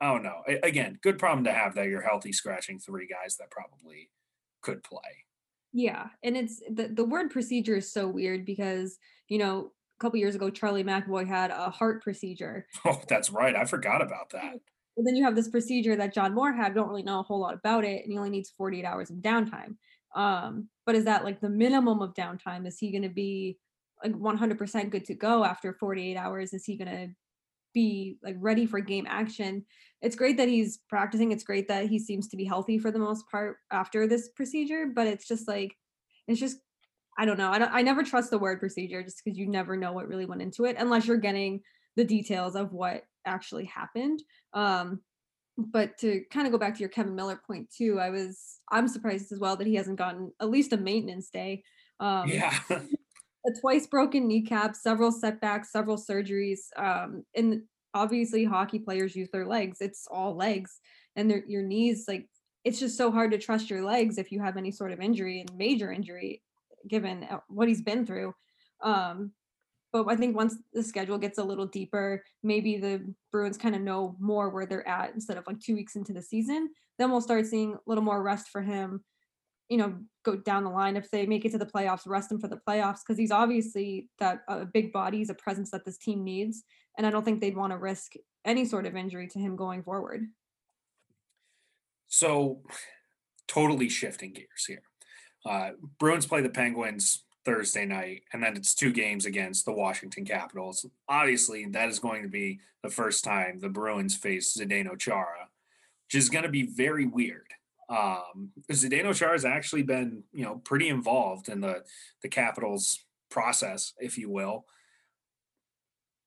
I 0.00 0.12
don't 0.12 0.22
know. 0.22 0.42
Again, 0.62 0.98
good 1.02 1.18
problem 1.18 1.44
to 1.44 1.52
have 1.52 1.74
that 1.74 1.88
you're 1.88 2.02
healthy, 2.02 2.32
scratching 2.32 2.78
three 2.78 3.06
guys 3.06 3.36
that 3.36 3.50
probably 3.50 4.10
could 4.62 4.82
play. 4.82 5.24
Yeah, 5.72 6.06
and 6.22 6.36
it's 6.36 6.62
the 6.70 6.88
the 6.88 7.04
word 7.04 7.30
procedure 7.30 7.76
is 7.76 7.92
so 7.92 8.08
weird 8.08 8.44
because 8.44 8.98
you 9.28 9.38
know 9.38 9.72
a 9.98 10.02
couple 10.02 10.18
years 10.18 10.34
ago 10.34 10.50
Charlie 10.50 10.84
McAvoy 10.84 11.26
had 11.26 11.50
a 11.50 11.70
heart 11.70 12.02
procedure. 12.02 12.66
Oh, 12.84 13.00
that's 13.08 13.30
right. 13.30 13.54
I 13.54 13.64
forgot 13.64 14.00
about 14.00 14.30
that. 14.30 14.54
And 14.96 15.06
then 15.06 15.14
you 15.14 15.24
have 15.24 15.36
this 15.36 15.48
procedure 15.48 15.94
that 15.96 16.14
John 16.14 16.34
Moore 16.34 16.52
had. 16.52 16.74
Don't 16.74 16.88
really 16.88 17.02
know 17.02 17.20
a 17.20 17.22
whole 17.22 17.40
lot 17.40 17.54
about 17.54 17.84
it, 17.84 18.02
and 18.02 18.10
he 18.10 18.18
only 18.18 18.30
needs 18.30 18.50
48 18.50 18.84
hours 18.84 19.10
of 19.10 19.16
downtime. 19.18 19.76
Um, 20.14 20.68
but 20.86 20.94
is 20.94 21.04
that 21.04 21.24
like 21.24 21.40
the 21.40 21.50
minimum 21.50 22.00
of 22.00 22.14
downtime? 22.14 22.66
Is 22.66 22.78
he 22.78 22.90
going 22.90 23.02
to 23.02 23.08
be 23.08 23.58
like 24.02 24.12
100% 24.12 24.90
good 24.90 25.04
to 25.06 25.14
go 25.14 25.44
after 25.44 25.72
48 25.72 26.16
hours? 26.16 26.52
Is 26.52 26.64
he 26.64 26.76
going 26.76 26.90
to 26.90 27.08
be 27.74 28.18
like 28.22 28.36
ready 28.38 28.66
for 28.66 28.80
game 28.80 29.06
action? 29.08 29.64
It's 30.00 30.16
great 30.16 30.36
that 30.36 30.48
he's 30.48 30.78
practicing. 30.88 31.32
It's 31.32 31.44
great 31.44 31.68
that 31.68 31.86
he 31.86 31.98
seems 31.98 32.28
to 32.28 32.36
be 32.36 32.44
healthy 32.44 32.78
for 32.78 32.90
the 32.90 32.98
most 32.98 33.24
part 33.30 33.56
after 33.70 34.06
this 34.06 34.28
procedure, 34.30 34.86
but 34.94 35.06
it's 35.06 35.26
just 35.26 35.48
like, 35.48 35.76
it's 36.26 36.40
just, 36.40 36.58
I 37.18 37.24
don't 37.24 37.38
know. 37.38 37.50
I, 37.50 37.58
don't, 37.58 37.72
I 37.72 37.82
never 37.82 38.02
trust 38.04 38.30
the 38.30 38.38
word 38.38 38.60
procedure 38.60 39.02
just 39.02 39.22
because 39.22 39.38
you 39.38 39.46
never 39.48 39.76
know 39.76 39.92
what 39.92 40.08
really 40.08 40.26
went 40.26 40.42
into 40.42 40.64
it 40.64 40.76
unless 40.78 41.06
you're 41.06 41.16
getting 41.16 41.60
the 41.96 42.04
details 42.04 42.54
of 42.54 42.72
what 42.72 43.02
actually 43.26 43.64
happened. 43.64 44.22
Um, 44.54 45.00
but 45.58 45.98
to 45.98 46.22
kind 46.30 46.46
of 46.46 46.52
go 46.52 46.58
back 46.58 46.74
to 46.74 46.80
your 46.80 46.88
Kevan 46.88 47.16
Miller 47.16 47.40
point 47.44 47.68
too, 47.76 47.98
I 47.98 48.10
was 48.10 48.60
I'm 48.70 48.88
surprised 48.88 49.32
as 49.32 49.40
well 49.40 49.56
that 49.56 49.66
he 49.66 49.74
hasn't 49.74 49.98
gotten 49.98 50.32
at 50.40 50.50
least 50.50 50.72
a 50.72 50.76
maintenance 50.76 51.30
day. 51.30 51.64
Um, 52.00 52.28
yeah. 52.28 52.56
a 52.70 53.60
twice 53.60 53.86
broken 53.86 54.28
kneecap, 54.28 54.76
several 54.76 55.10
setbacks, 55.10 55.72
several 55.72 55.96
surgeries. 55.96 56.58
Um, 56.76 57.24
and 57.34 57.62
obviously, 57.94 58.44
hockey 58.44 58.78
players 58.78 59.16
use 59.16 59.30
their 59.32 59.46
legs. 59.46 59.78
It's 59.80 60.06
all 60.10 60.36
legs, 60.36 60.78
and 61.16 61.42
your 61.46 61.62
knees. 61.62 62.04
Like 62.06 62.28
it's 62.64 62.78
just 62.78 62.96
so 62.96 63.10
hard 63.10 63.32
to 63.32 63.38
trust 63.38 63.70
your 63.70 63.82
legs 63.82 64.18
if 64.18 64.30
you 64.30 64.40
have 64.40 64.56
any 64.56 64.70
sort 64.70 64.92
of 64.92 65.00
injury 65.00 65.40
and 65.40 65.56
major 65.56 65.92
injury, 65.92 66.42
given 66.86 67.24
uh, 67.24 67.38
what 67.48 67.68
he's 67.68 67.82
been 67.82 68.06
through. 68.06 68.34
Um, 68.82 69.32
but 69.92 70.06
I 70.08 70.16
think 70.16 70.36
once 70.36 70.56
the 70.72 70.82
schedule 70.82 71.18
gets 71.18 71.38
a 71.38 71.44
little 71.44 71.66
deeper, 71.66 72.22
maybe 72.42 72.78
the 72.78 73.14
Bruins 73.32 73.56
kind 73.56 73.74
of 73.74 73.80
know 73.80 74.16
more 74.18 74.50
where 74.50 74.66
they're 74.66 74.86
at 74.86 75.14
instead 75.14 75.38
of 75.38 75.46
like 75.46 75.60
two 75.60 75.74
weeks 75.74 75.96
into 75.96 76.12
the 76.12 76.22
season. 76.22 76.70
Then 76.98 77.10
we'll 77.10 77.20
start 77.20 77.46
seeing 77.46 77.74
a 77.74 77.78
little 77.86 78.04
more 78.04 78.22
rest 78.22 78.48
for 78.48 78.60
him. 78.60 79.02
You 79.68 79.78
know, 79.78 79.98
go 80.24 80.36
down 80.36 80.64
the 80.64 80.70
line 80.70 80.96
if 80.96 81.10
they 81.10 81.26
make 81.26 81.44
it 81.44 81.52
to 81.52 81.58
the 81.58 81.66
playoffs, 81.66 82.06
rest 82.06 82.32
him 82.32 82.40
for 82.40 82.48
the 82.48 82.60
playoffs 82.68 83.00
because 83.06 83.18
he's 83.18 83.30
obviously 83.30 84.08
that 84.18 84.40
a 84.48 84.52
uh, 84.52 84.64
big 84.64 84.92
body, 84.92 85.18
he's 85.18 85.30
a 85.30 85.34
presence 85.34 85.70
that 85.70 85.84
this 85.84 85.98
team 85.98 86.24
needs, 86.24 86.64
and 86.96 87.06
I 87.06 87.10
don't 87.10 87.24
think 87.24 87.40
they'd 87.40 87.56
want 87.56 87.72
to 87.72 87.78
risk 87.78 88.12
any 88.44 88.64
sort 88.64 88.86
of 88.86 88.96
injury 88.96 89.28
to 89.28 89.38
him 89.38 89.56
going 89.56 89.82
forward. 89.82 90.26
So, 92.06 92.62
totally 93.46 93.90
shifting 93.90 94.32
gears 94.32 94.64
here. 94.66 94.82
Uh, 95.44 95.72
Bruins 95.98 96.26
play 96.26 96.40
the 96.40 96.48
Penguins 96.48 97.24
Thursday 97.44 97.86
night, 97.86 98.22
and 98.32 98.42
then 98.42 98.56
it's 98.56 98.74
two 98.74 98.92
games 98.92 99.24
against 99.24 99.64
the 99.64 99.72
Washington 99.72 100.24
Capitals. 100.24 100.84
Obviously, 101.08 101.64
that 101.66 101.88
is 101.88 101.98
going 101.98 102.22
to 102.22 102.28
be 102.28 102.60
the 102.82 102.90
first 102.90 103.24
time 103.24 103.60
the 103.60 103.68
Bruins 103.68 104.16
face 104.16 104.56
Zdeno 104.56 104.98
Chara, 104.98 105.48
which 106.06 106.14
is 106.14 106.28
going 106.28 106.44
to 106.44 106.50
be 106.50 106.64
very 106.66 107.06
weird. 107.06 107.46
Um, 107.88 108.50
Zdeno 108.70 109.14
Chara 109.14 109.32
has 109.32 109.44
actually 109.44 109.82
been, 109.82 110.24
you 110.32 110.44
know, 110.44 110.56
pretty 110.56 110.88
involved 110.88 111.48
in 111.48 111.60
the 111.60 111.84
the 112.22 112.28
Capitals 112.28 113.04
process, 113.30 113.94
if 113.98 114.18
you 114.18 114.28
will. 114.30 114.66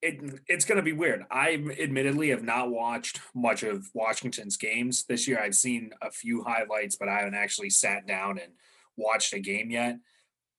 It, 0.01 0.41
it's 0.47 0.65
going 0.65 0.77
to 0.77 0.83
be 0.83 0.93
weird. 0.93 1.25
I 1.29 1.63
admittedly 1.79 2.29
have 2.29 2.41
not 2.41 2.71
watched 2.71 3.19
much 3.35 3.61
of 3.61 3.87
Washington's 3.93 4.57
games 4.57 5.03
this 5.03 5.27
year. 5.27 5.39
I've 5.39 5.53
seen 5.53 5.91
a 6.01 6.09
few 6.09 6.41
highlights, 6.41 6.95
but 6.95 7.07
I 7.07 7.19
haven't 7.19 7.35
actually 7.35 7.69
sat 7.69 8.07
down 8.07 8.39
and 8.39 8.53
watched 8.97 9.33
a 9.33 9.39
game 9.39 9.69
yet. 9.69 9.99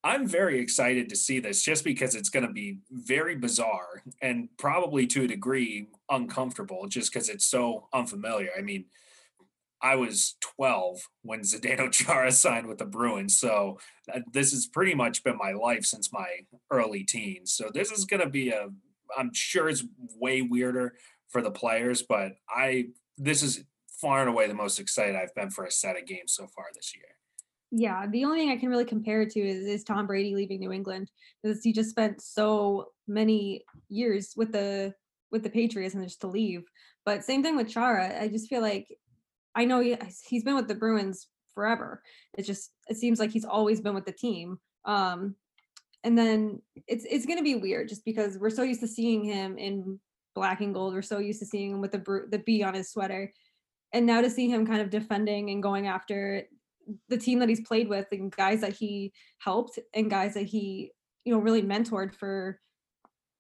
I'm 0.05 0.27
very 0.27 0.59
excited 0.59 1.09
to 1.09 1.17
see 1.17 1.39
this 1.39 1.63
just 1.63 1.85
because 1.85 2.15
it's 2.17 2.29
going 2.29 2.47
to 2.47 2.53
be 2.53 2.79
very 2.91 3.37
bizarre 3.37 4.03
and 4.21 4.49
probably 4.59 5.07
to 5.09 5.25
a 5.25 5.29
degree 5.29 5.87
uncomfortable 6.11 6.89
just 6.89 7.13
because 7.13 7.29
it's 7.29 7.47
so 7.47 7.89
unfamiliar. 7.93 8.51
I 8.59 8.63
mean, 8.63 8.87
I 9.81 9.97
was 9.97 10.37
12 10.41 11.09
when 11.23 11.41
Zdeno 11.41 11.91
Chara 11.93 12.33
signed 12.33 12.67
with 12.67 12.79
the 12.79 12.85
Bruins. 12.85 13.39
So 13.39 13.79
uh, 14.13 14.21
this 14.33 14.51
has 14.53 14.67
pretty 14.67 14.95
much 14.95 15.23
been 15.23 15.37
my 15.37 15.53
life 15.53 15.85
since 15.85 16.13
my 16.13 16.29
early 16.71 17.05
teens. 17.05 17.53
So 17.53 17.71
this 17.73 17.93
is 17.93 18.05
going 18.05 18.23
to 18.23 18.29
be 18.29 18.51
a, 18.51 18.71
I'm 19.17 19.33
sure 19.33 19.69
it's 19.69 19.85
way 20.19 20.43
weirder 20.43 20.95
for 21.29 21.43
the 21.43 21.51
players, 21.51 22.03
but 22.03 22.33
I, 22.49 22.89
this 23.19 23.43
is 23.43 23.65
far 24.01 24.21
and 24.21 24.29
away 24.29 24.49
the 24.49 24.55
most 24.55 24.81
excited 24.81 25.15
I've 25.15 25.35
been 25.35 25.51
for 25.51 25.65
a 25.65 25.71
set 25.71 25.97
of 25.97 26.07
games 26.07 26.33
so 26.33 26.49
far 26.49 26.67
this 26.75 26.93
year. 26.95 27.05
Yeah, 27.75 28.07
the 28.07 28.27
only 28.27 28.39
thing 28.39 28.51
I 28.51 28.59
can 28.59 28.69
really 28.69 28.85
compare 28.85 29.23
it 29.23 29.31
to 29.31 29.41
is, 29.41 29.65
is 29.65 29.83
Tom 29.83 30.07
Brady 30.07 30.35
leaving 30.35 30.61
New 30.61 30.73
England 30.73 31.11
because 31.43 31.63
he 31.63 31.73
just 31.73 31.89
spent 31.89 32.21
so 32.21 32.89
many 33.09 33.65
years 33.89 34.35
with 34.37 34.53
the 34.53 34.93
with 35.31 35.43
the 35.43 35.49
Patriots 35.49 35.95
and 35.95 36.05
just 36.05 36.21
to 36.21 36.27
leave. 36.27 36.65
But 37.07 37.25
same 37.25 37.43
thing 37.43 37.57
with 37.57 37.71
Chara. 37.71 38.21
I 38.21 38.29
just 38.29 38.51
feel 38.51 38.61
like 38.61 38.87
I 39.55 39.65
know 39.65 39.81
he, 39.81 39.97
he's 40.29 40.45
been 40.45 40.55
with 40.55 40.69
the 40.69 40.75
Bruins 40.75 41.29
forever. 41.55 42.03
It 42.37 42.43
just 42.43 42.73
it 42.89 42.99
seems 42.99 43.19
like 43.19 43.31
he's 43.31 43.47
always 43.47 43.81
been 43.81 43.95
with 43.95 44.05
the 44.05 44.13
team. 44.13 44.59
Um, 44.85 45.35
and 46.05 46.19
then 46.19 46.61
it's 46.87 47.07
it's 47.09 47.25
going 47.25 47.39
to 47.39 47.45
be 47.45 47.55
weird 47.55 47.89
just 47.89 48.05
because 48.05 48.37
we're 48.37 48.51
so 48.51 48.65
used 48.65 48.81
to 48.81 48.89
seeing 48.89 49.25
him 49.25 49.57
in 49.57 49.99
black 50.35 50.61
and 50.61 50.75
gold. 50.75 50.93
We're 50.93 51.01
so 51.01 51.21
used 51.21 51.41
to 51.41 51.47
seeing 51.47 51.71
him 51.71 51.81
with 51.81 51.93
the 51.93 52.27
the 52.31 52.41
B 52.41 52.63
on 52.63 52.75
his 52.75 52.91
sweater, 52.91 53.33
and 53.95 54.05
now 54.05 54.21
to 54.21 54.29
see 54.29 54.51
him 54.51 54.67
kind 54.67 54.83
of 54.83 54.91
defending 54.91 55.49
and 55.49 55.63
going 55.63 55.87
after 55.87 56.47
the 57.09 57.19
team 57.19 57.39
that 57.39 57.49
he's 57.49 57.67
played 57.67 57.89
with 57.89 58.07
and 58.13 58.35
guys 58.35 58.61
that 58.61 58.73
he 58.73 59.13
helped 59.39 59.79
and 59.95 60.11
guys 60.11 60.35
that 60.35 60.45
he 60.45 60.93
you 61.25 61.33
know 61.33 61.41
really 61.41 61.63
mentored 61.63 62.15
for 62.15 62.59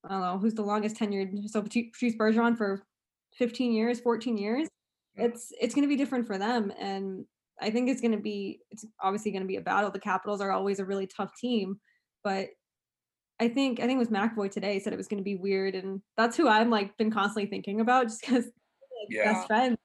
I 0.04 0.10
don't 0.10 0.20
know 0.20 0.38
who's 0.38 0.54
the 0.54 0.62
longest 0.62 0.96
tenured 0.96 1.48
so 1.48 1.62
Patrice 1.62 2.16
Bergeron 2.16 2.56
for 2.56 2.82
15 3.34 3.72
years 3.72 4.00
14 4.00 4.36
years. 4.36 4.68
It's 5.14 5.52
it's 5.60 5.74
going 5.74 5.82
to 5.82 5.88
be 5.88 5.96
different 5.96 6.26
for 6.26 6.38
them 6.38 6.72
and 6.78 7.24
I 7.60 7.70
think 7.70 7.88
it's 7.88 8.00
going 8.00 8.12
to 8.12 8.18
be 8.18 8.60
it's 8.70 8.84
obviously 9.00 9.30
going 9.30 9.42
to 9.42 9.48
be 9.48 9.56
a 9.56 9.60
battle. 9.60 9.90
The 9.90 10.00
Capitals 10.00 10.40
are 10.40 10.52
always 10.52 10.78
a 10.78 10.84
really 10.84 11.06
tough 11.06 11.32
team 11.38 11.78
but 12.24 12.48
I 13.40 13.48
think 13.48 13.80
I 13.80 13.86
think 13.86 13.96
it 13.96 13.98
was 13.98 14.08
McAvoy 14.08 14.50
today 14.50 14.78
said 14.78 14.92
it 14.92 14.96
was 14.96 15.08
going 15.08 15.18
to 15.18 15.24
be 15.24 15.36
weird 15.36 15.74
and 15.74 16.00
that's 16.16 16.36
who 16.36 16.48
I'm 16.48 16.70
like 16.70 16.96
been 16.96 17.10
constantly 17.10 17.50
thinking 17.50 17.80
about 17.80 18.06
just 18.06 18.20
because 18.20 18.44
like, 18.44 19.08
yeah. 19.10 19.32
best 19.32 19.46
friends 19.48 19.76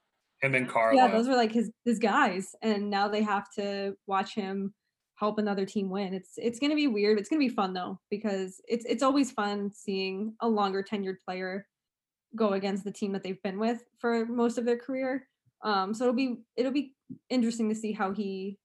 him 0.42 0.56
and 0.56 0.70
Carlo. 0.70 0.96
Yeah, 0.96 1.08
those 1.08 1.28
were 1.28 1.36
like 1.36 1.52
his 1.52 1.72
his 1.86 2.00
guys, 2.00 2.56
and 2.62 2.90
now 2.90 3.08
they 3.08 3.24
have 3.24 3.50
to 3.56 3.96
watch 4.06 4.34
him 4.34 4.74
help 5.16 5.40
another 5.40 5.66
team 5.66 5.90
win. 5.90 6.14
It's 6.14 6.34
it's 6.38 6.60
gonna 6.60 6.76
be 6.76 6.88
weird. 6.88 7.20
It's 7.20 7.30
gonna 7.30 7.40
be 7.40 7.50
fun 7.50 7.74
though 7.74 8.00
because 8.10 8.62
it's 8.68 8.86
it's 8.86 9.04
always 9.04 9.32
fun 9.32 9.72
seeing 9.74 10.34
a 10.42 10.48
longer 10.48 10.84
tenured 10.84 11.18
player 11.26 11.66
go 12.36 12.54
against 12.54 12.84
the 12.84 12.92
team 12.92 13.12
that 13.14 13.24
they've 13.24 13.42
been 13.42 13.60
with 13.60 13.84
for 13.98 14.26
most 14.26 14.58
of 14.58 14.66
their 14.66 14.78
career. 14.78 15.28
Um, 15.64 15.94
so 15.94 16.06
it'll 16.06 16.16
be 16.16 16.38
it'll 16.56 16.72
be 16.72 16.94
interesting 17.30 17.68
to 17.70 17.76
see 17.76 17.92
how 17.92 18.12
he 18.12 18.58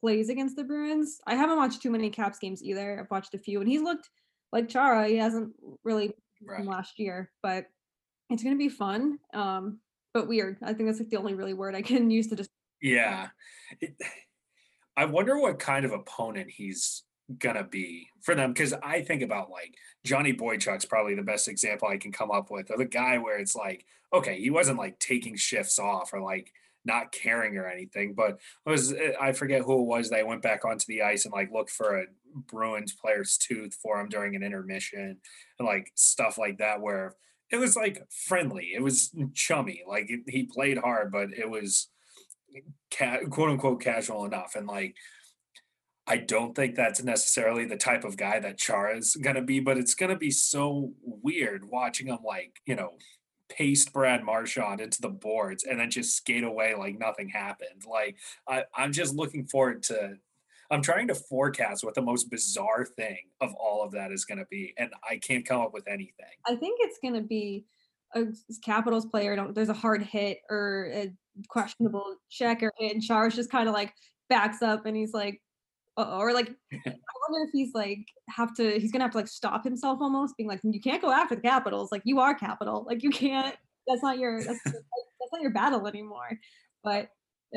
plays 0.00 0.28
against 0.28 0.56
the 0.56 0.64
Bruins. 0.64 1.20
I 1.26 1.34
haven't 1.34 1.56
watched 1.56 1.80
too 1.80 1.90
many 1.90 2.10
Caps 2.10 2.38
games 2.38 2.62
either. 2.62 3.00
I've 3.00 3.10
watched 3.10 3.34
a 3.34 3.38
few, 3.38 3.60
and 3.60 3.68
he's 3.68 3.82
looked 3.82 4.10
like 4.52 4.68
Chara. 4.68 5.08
He 5.08 5.16
hasn't 5.16 5.54
really 5.84 6.12
right. 6.46 6.66
last 6.66 6.98
year, 6.98 7.30
but 7.42 7.66
it's 8.28 8.42
gonna 8.42 8.56
be 8.56 8.68
fun. 8.68 9.18
Um, 9.32 9.80
but 10.14 10.28
weird. 10.28 10.56
I 10.62 10.72
think 10.72 10.88
that's 10.88 11.00
like 11.00 11.10
the 11.10 11.18
only 11.18 11.34
really 11.34 11.52
word 11.52 11.74
I 11.74 11.82
can 11.82 12.10
use 12.10 12.28
to 12.28 12.36
just. 12.36 12.50
Yeah, 12.80 13.28
it, 13.80 13.94
I 14.96 15.06
wonder 15.06 15.36
what 15.38 15.58
kind 15.58 15.84
of 15.84 15.92
opponent 15.92 16.50
he's 16.50 17.02
gonna 17.38 17.64
be 17.64 18.08
for 18.22 18.34
them 18.34 18.52
because 18.52 18.72
I 18.74 19.02
think 19.02 19.22
about 19.22 19.50
like 19.50 19.74
Johnny 20.04 20.32
Boychuk's 20.32 20.84
probably 20.84 21.14
the 21.14 21.22
best 21.22 21.48
example 21.48 21.88
I 21.88 21.96
can 21.96 22.12
come 22.12 22.30
up 22.30 22.50
with 22.50 22.70
of 22.70 22.80
a 22.80 22.84
guy 22.84 23.18
where 23.18 23.38
it's 23.38 23.56
like, 23.56 23.84
okay, 24.12 24.40
he 24.40 24.50
wasn't 24.50 24.78
like 24.78 24.98
taking 25.00 25.34
shifts 25.34 25.78
off 25.78 26.12
or 26.12 26.20
like 26.20 26.52
not 26.84 27.12
caring 27.12 27.56
or 27.56 27.66
anything, 27.66 28.14
but 28.14 28.38
was 28.66 28.92
eh, 28.92 29.12
I 29.20 29.32
forget 29.32 29.62
who 29.62 29.80
it 29.80 29.86
was 29.86 30.10
that 30.10 30.26
went 30.26 30.42
back 30.42 30.64
onto 30.64 30.84
the 30.86 31.02
ice 31.02 31.24
and 31.24 31.32
like 31.32 31.50
looked 31.50 31.70
for 31.70 31.98
a 31.98 32.04
Bruins 32.46 32.92
player's 32.92 33.36
tooth 33.36 33.74
for 33.82 33.98
him 33.98 34.08
during 34.08 34.36
an 34.36 34.42
intermission 34.42 35.16
and 35.58 35.66
like 35.66 35.90
stuff 35.94 36.38
like 36.38 36.58
that 36.58 36.80
where 36.80 37.14
it 37.54 37.60
was 37.60 37.76
like 37.76 38.02
friendly. 38.10 38.72
It 38.74 38.82
was 38.82 39.14
chummy. 39.32 39.82
Like 39.86 40.10
he 40.26 40.42
played 40.44 40.78
hard, 40.78 41.12
but 41.12 41.32
it 41.32 41.48
was 41.48 41.88
ca- 42.92 43.20
quote 43.30 43.50
unquote 43.50 43.80
casual 43.80 44.24
enough. 44.24 44.56
And 44.56 44.66
like, 44.66 44.96
I 46.06 46.16
don't 46.16 46.54
think 46.54 46.74
that's 46.74 47.02
necessarily 47.02 47.64
the 47.64 47.76
type 47.76 48.02
of 48.02 48.16
guy 48.16 48.40
that 48.40 48.58
Chara 48.58 48.98
is 48.98 49.14
going 49.14 49.36
to 49.36 49.42
be, 49.42 49.60
but 49.60 49.78
it's 49.78 49.94
going 49.94 50.10
to 50.10 50.16
be 50.16 50.32
so 50.32 50.92
weird 51.00 51.64
watching 51.64 52.08
him 52.08 52.18
like, 52.26 52.60
you 52.66 52.74
know, 52.74 52.98
paste 53.48 53.92
Brad 53.92 54.24
Marchand 54.24 54.80
into 54.80 55.00
the 55.00 55.08
boards 55.08 55.62
and 55.62 55.78
then 55.78 55.90
just 55.90 56.16
skate 56.16 56.42
away 56.42 56.74
like 56.74 56.98
nothing 56.98 57.28
happened. 57.28 57.84
Like 57.88 58.16
I, 58.48 58.64
I'm 58.74 58.92
just 58.92 59.14
looking 59.14 59.46
forward 59.46 59.84
to 59.84 60.14
I'm 60.74 60.82
trying 60.82 61.06
to 61.08 61.14
forecast 61.14 61.84
what 61.84 61.94
the 61.94 62.02
most 62.02 62.30
bizarre 62.30 62.84
thing 62.84 63.18
of 63.40 63.54
all 63.54 63.82
of 63.84 63.92
that 63.92 64.10
is 64.10 64.24
going 64.24 64.38
to 64.38 64.46
be, 64.50 64.74
and 64.76 64.90
I 65.08 65.18
can't 65.18 65.46
come 65.46 65.60
up 65.60 65.72
with 65.72 65.86
anything. 65.86 66.26
I 66.46 66.56
think 66.56 66.78
it's 66.80 66.98
going 67.00 67.14
to 67.14 67.22
be 67.22 67.64
a 68.14 68.24
Capitals 68.64 69.06
player. 69.06 69.36
Don't, 69.36 69.54
There's 69.54 69.68
a 69.68 69.74
hard 69.74 70.02
hit 70.02 70.38
or 70.50 70.90
a 70.92 71.12
questionable 71.48 72.16
check 72.28 72.62
or 72.62 72.72
hit, 72.78 72.92
and 72.92 73.02
Chara's 73.02 73.36
just 73.36 73.50
kind 73.50 73.68
of 73.68 73.74
like 73.74 73.92
backs 74.28 74.62
up, 74.62 74.84
and 74.84 74.96
he's 74.96 75.14
like, 75.14 75.40
Uh-oh. 75.96 76.18
or 76.18 76.32
like, 76.34 76.48
I 76.72 76.78
wonder 77.28 77.46
if 77.46 77.50
he's 77.52 77.72
like 77.72 78.06
have 78.30 78.52
to. 78.54 78.78
He's 78.78 78.90
gonna 78.90 79.04
have 79.04 79.12
to 79.12 79.18
like 79.18 79.28
stop 79.28 79.62
himself 79.62 79.98
almost, 80.00 80.36
being 80.36 80.48
like, 80.48 80.60
you 80.64 80.80
can't 80.80 81.02
go 81.02 81.12
after 81.12 81.36
the 81.36 81.40
Capitals. 81.42 81.92
Like 81.92 82.02
you 82.04 82.18
are 82.18 82.34
Capital. 82.34 82.84
Like 82.84 83.02
you 83.04 83.10
can't. 83.10 83.54
That's 83.86 84.02
not 84.02 84.18
your. 84.18 84.42
That's, 84.42 84.60
that's 84.64 85.32
not 85.32 85.40
your 85.42 85.52
battle 85.52 85.86
anymore. 85.86 86.30
But 86.82 87.10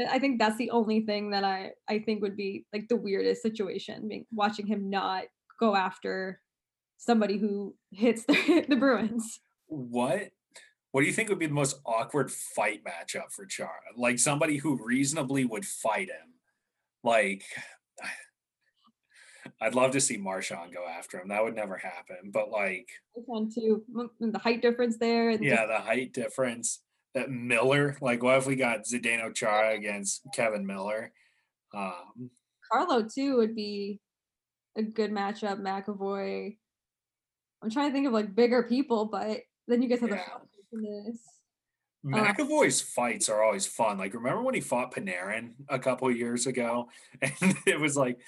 I 0.09 0.19
think 0.19 0.39
that's 0.39 0.57
the 0.57 0.69
only 0.71 1.01
thing 1.01 1.31
that 1.31 1.43
I 1.43 1.71
I 1.87 1.99
think 1.99 2.21
would 2.21 2.37
be 2.37 2.65
like 2.73 2.87
the 2.87 2.95
weirdest 2.95 3.41
situation, 3.41 4.07
being, 4.07 4.25
watching 4.31 4.67
him 4.67 4.89
not 4.89 5.23
go 5.59 5.75
after 5.75 6.39
somebody 6.97 7.37
who 7.37 7.75
hits 7.91 8.23
the, 8.27 8.65
the 8.67 8.75
Bruins. 8.75 9.39
What 9.67 10.29
what 10.91 11.01
do 11.01 11.07
you 11.07 11.13
think 11.13 11.29
would 11.29 11.39
be 11.39 11.47
the 11.47 11.53
most 11.53 11.79
awkward 11.85 12.31
fight 12.31 12.81
matchup 12.83 13.31
for 13.31 13.45
Chara? 13.45 13.71
Like 13.95 14.19
somebody 14.19 14.57
who 14.57 14.83
reasonably 14.83 15.45
would 15.45 15.65
fight 15.65 16.09
him. 16.09 16.33
Like 17.03 17.43
I'd 19.61 19.75
love 19.75 19.91
to 19.91 20.01
see 20.01 20.17
Marchand 20.17 20.73
go 20.73 20.85
after 20.87 21.19
him. 21.19 21.29
That 21.29 21.43
would 21.43 21.55
never 21.55 21.77
happen. 21.77 22.31
But 22.33 22.49
like 22.49 22.89
too, 23.53 23.83
the 24.19 24.39
height 24.39 24.61
difference 24.61 24.97
there. 24.97 25.31
yeah, 25.31 25.55
just- 25.55 25.67
the 25.69 25.79
height 25.79 26.13
difference 26.13 26.79
that 27.13 27.29
Miller. 27.29 27.97
Like, 28.01 28.23
what 28.23 28.37
if 28.37 28.47
we 28.47 28.55
got 28.55 28.85
Zdeno 28.85 29.33
Chara 29.33 29.75
against 29.75 30.21
Kevan 30.33 30.65
Miller? 30.65 31.11
Um, 31.75 32.29
Carlo 32.71 33.07
too 33.07 33.37
would 33.37 33.55
be 33.55 33.99
a 34.77 34.83
good 34.83 35.11
matchup. 35.11 35.61
McAvoy. 35.61 36.57
I'm 37.63 37.71
trying 37.71 37.89
to 37.89 37.93
think 37.93 38.07
of 38.07 38.13
like 38.13 38.35
bigger 38.35 38.63
people, 38.63 39.05
but 39.05 39.41
then 39.67 39.81
you 39.81 39.89
guys 39.89 39.99
have 40.01 40.09
yeah. 40.09 40.23
the 40.71 40.79
this. 40.79 41.19
Uh, 42.05 42.17
McAvoy's 42.17 42.81
fights 42.81 43.27
are 43.27 43.43
always 43.43 43.65
fun. 43.65 43.97
Like, 43.97 44.13
remember 44.13 44.43
when 44.43 44.53
he 44.53 44.61
fought 44.61 44.93
Panarin 44.93 45.53
a 45.67 45.79
couple 45.79 46.09
years 46.11 46.47
ago? 46.47 46.89
And 47.21 47.57
it 47.65 47.79
was 47.79 47.97
like 47.97 48.19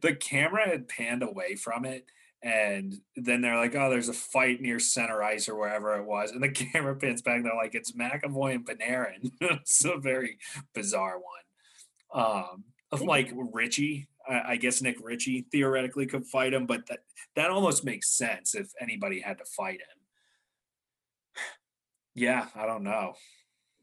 the 0.00 0.14
camera 0.14 0.66
had 0.66 0.88
panned 0.88 1.22
away 1.22 1.56
from 1.56 1.84
it 1.84 2.06
and 2.44 3.00
then 3.16 3.40
they're 3.40 3.56
like, 3.56 3.74
"Oh, 3.74 3.88
there's 3.88 4.10
a 4.10 4.12
fight 4.12 4.60
near 4.60 4.78
center 4.78 5.22
ice 5.22 5.48
or 5.48 5.56
wherever 5.56 5.96
it 5.96 6.04
was," 6.04 6.30
and 6.30 6.42
the 6.42 6.48
camera 6.72 6.94
pans 6.94 7.22
back. 7.22 7.42
They're 7.42 7.56
like, 7.56 7.74
"It's 7.74 7.92
McAvoy 7.92 8.54
and 8.54 8.66
Panarin." 8.66 9.32
it's 9.40 9.84
a 9.84 9.96
very 9.96 10.38
bizarre 10.74 11.18
one. 11.18 12.22
Um, 12.22 12.64
like 13.00 13.32
Ritchie, 13.34 14.08
I, 14.28 14.42
I 14.52 14.56
guess 14.56 14.82
Nick 14.82 14.98
Ritchie 15.02 15.46
theoretically 15.50 16.06
could 16.06 16.26
fight 16.26 16.52
him, 16.52 16.66
but 16.66 16.86
that 16.88 17.00
that 17.34 17.50
almost 17.50 17.82
makes 17.82 18.10
sense 18.10 18.54
if 18.54 18.70
anybody 18.78 19.20
had 19.20 19.38
to 19.38 19.44
fight 19.44 19.80
him. 19.80 19.98
Yeah, 22.16 22.46
I 22.54 22.64
don't 22.66 22.84
know. 22.84 23.14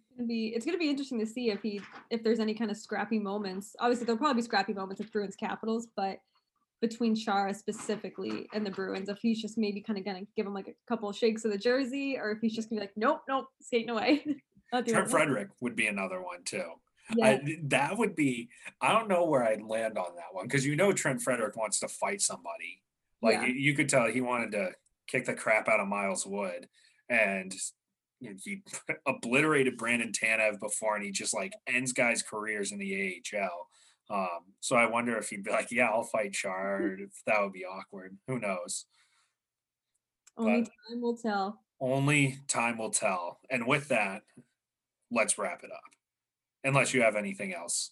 It's 0.08 0.16
gonna 0.16 0.28
be 0.28 0.54
it's 0.56 0.66
gonna 0.66 0.78
be 0.78 0.90
interesting 0.90 1.20
to 1.20 1.26
see 1.26 1.50
if 1.50 1.62
he 1.62 1.82
if 2.12 2.24
there's 2.24 2.40
any 2.40 2.54
kind 2.54 2.72
of 2.72 2.78
scrappy 2.78 3.20
moments. 3.20 3.76
Obviously, 3.80 4.06
there'll 4.06 4.20
probably 4.20 4.42
be 4.42 4.46
scrappy 4.46 4.74
moments 4.74 5.02
with 5.02 5.12
Bruins 5.12 5.36
Capitals, 5.36 5.88
but 5.98 6.20
between 6.82 7.16
Chara 7.16 7.54
specifically 7.54 8.48
and 8.54 8.66
the 8.66 8.72
Bruins, 8.72 9.08
if 9.08 9.20
he's 9.22 9.42
just 9.42 9.58
maybe 9.58 9.82
kind 9.82 10.00
of 10.00 10.06
gonna 10.06 10.24
give 10.36 10.46
him 10.46 10.54
like 10.54 10.68
a 10.68 10.74
couple 10.88 11.08
of 11.08 11.16
shakes 11.16 11.46
of 11.46 11.52
the 11.52 11.58
jersey, 11.58 12.18
or 12.18 12.32
if 12.32 12.40
he's 12.42 12.56
just 12.56 12.70
gonna 12.70 12.82
be 12.82 12.88
like, 12.88 12.94
nope, 12.98 13.22
nope, 13.30 13.46
skating 13.62 13.90
away. 13.90 14.26
Trent 14.88 15.10
Frederic 15.10 15.50
would 15.60 15.76
be 15.76 15.88
another 15.88 16.22
one 16.22 16.44
too. 16.44 16.64
Yeah. 17.16 17.26
I, 17.26 17.58
that 17.64 17.98
would 17.98 18.16
be. 18.16 18.50
I 18.82 18.94
don't 18.94 19.10
know 19.10 19.26
where 19.26 19.44
I'd 19.44 19.62
land 19.62 19.98
on 19.98 20.16
that 20.16 20.34
one 20.34 20.48
because 20.48 20.66
you 20.66 20.76
know 20.76 20.92
Trent 20.94 21.22
Frederic 21.22 21.56
wants 21.58 21.80
to 21.82 21.88
fight 21.88 22.22
somebody. 22.22 22.82
Like 23.22 23.42
yeah. 23.42 23.48
you 23.48 23.76
could 23.76 23.90
tell 23.90 24.08
he 24.08 24.22
wanted 24.22 24.52
to 24.54 24.72
kick 25.08 25.26
the 25.26 25.34
crap 25.34 25.68
out 25.68 25.80
of 25.80 25.88
Miles 25.88 26.26
Wood, 26.26 26.68
and 27.10 27.54
he 28.20 28.64
obliterated 29.06 29.78
Brandon 29.78 30.12
Tanev 30.12 30.60
before, 30.60 30.96
and 30.96 31.04
he 31.04 31.12
just 31.12 31.34
like 31.34 31.54
ends 31.68 31.94
guys' 31.94 32.24
careers 32.24 32.72
in 32.72 32.80
the 32.80 33.22
AHL. 33.34 33.68
Um, 34.12 34.54
so 34.60 34.76
I 34.76 34.88
wonder 34.88 35.18
if 35.18 35.30
he'd 35.30 35.44
be 35.44 35.52
like, 35.52 35.72
"Yeah, 35.72 35.90
I'll 35.90 36.04
fight 36.04 36.34
Char." 36.34 36.98
if 37.00 37.12
that 37.26 37.42
would 37.42 37.54
be 37.54 37.66
awkward. 37.66 38.18
Who 38.28 38.40
knows? 38.40 38.86
Only 40.38 40.62
but 40.62 40.72
time 40.90 41.02
will 41.02 41.18
tell. 41.18 41.62
Only 41.80 42.40
time 42.48 42.78
will 42.78 42.92
tell. 42.92 43.40
And 43.50 43.66
with 43.66 43.88
that, 43.90 44.22
let's 45.12 45.38
wrap 45.38 45.64
it 45.64 45.72
up. 45.72 45.80
Unless 46.64 46.94
you 46.94 47.02
have 47.02 47.16
anything 47.16 47.54
else. 47.54 47.92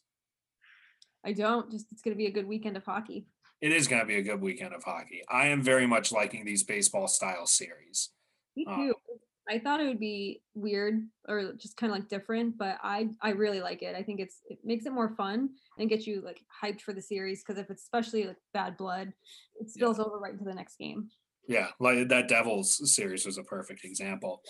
I 1.26 1.34
don't. 1.34 1.72
Just 1.72 1.88
it's 1.92 2.02
going 2.02 2.16
to 2.16 2.18
be 2.18 2.28
a 2.28 2.32
good 2.32 2.48
weekend 2.48 2.78
of 2.78 2.86
hockey. 2.86 3.26
It 3.62 3.72
is 3.72 3.88
going 3.88 4.02
to 4.02 4.06
be 4.06 4.16
a 4.16 4.22
good 4.22 4.42
weekend 4.42 4.74
of 4.74 4.84
hockey. 4.84 5.22
I 5.30 5.48
am 5.48 5.62
very 5.62 5.86
much 5.86 6.12
liking 6.12 6.46
these 6.46 6.64
baseball 6.64 7.08
style 7.08 7.46
series. 7.46 8.10
Me 8.56 8.66
um, 8.68 8.76
too. 8.76 8.94
Um, 9.12 9.20
I 9.50 9.58
thought 9.58 9.80
it 9.80 9.88
would 9.88 10.00
be 10.00 10.42
weird 10.54 11.02
or 11.28 11.54
just 11.54 11.76
kind 11.76 11.92
of 11.92 11.98
like 11.98 12.08
different, 12.08 12.58
but 12.58 12.78
I 12.84 13.10
I 13.22 13.32
really 13.32 13.62
like 13.62 13.82
it. 13.82 13.96
I 13.96 14.04
think 14.04 14.20
it's 14.20 14.42
it 14.46 14.60
makes 14.64 14.86
it 14.86 14.94
more 14.94 15.10
fun 15.16 15.50
and 15.78 15.90
gets 15.90 16.06
you 16.06 16.22
like 16.22 16.42
hyped 16.64 16.82
for 16.82 16.94
the 16.94 17.02
series 17.02 17.44
because 17.44 17.60
if 17.60 17.70
it's 17.70 17.84
especially 17.84 18.26
like 18.26 18.38
bad 18.54 18.78
blood, 18.78 19.12
it 19.60 19.70
spills 19.70 19.98
yeah. 19.98 20.06
over 20.06 20.20
right 20.20 20.34
into 20.34 20.46
the 20.46 20.54
next 20.54 20.78
game. 20.78 21.10
Yeah, 21.48 21.70
like 21.80 22.10
that 22.10 22.28
Devils 22.28 22.94
series 22.94 23.26
was 23.26 23.40
a 23.40 23.44
perfect 23.44 23.84
example. 23.84 24.44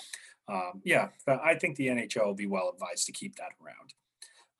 Um, 0.51 0.81
yeah, 0.83 1.09
I 1.27 1.55
think 1.55 1.77
the 1.77 1.87
NHL 1.87 2.25
will 2.25 2.33
be 2.33 2.47
well 2.47 2.71
advised 2.73 3.05
to 3.05 3.11
keep 3.13 3.35
that 3.35 3.51
around. 3.63 3.93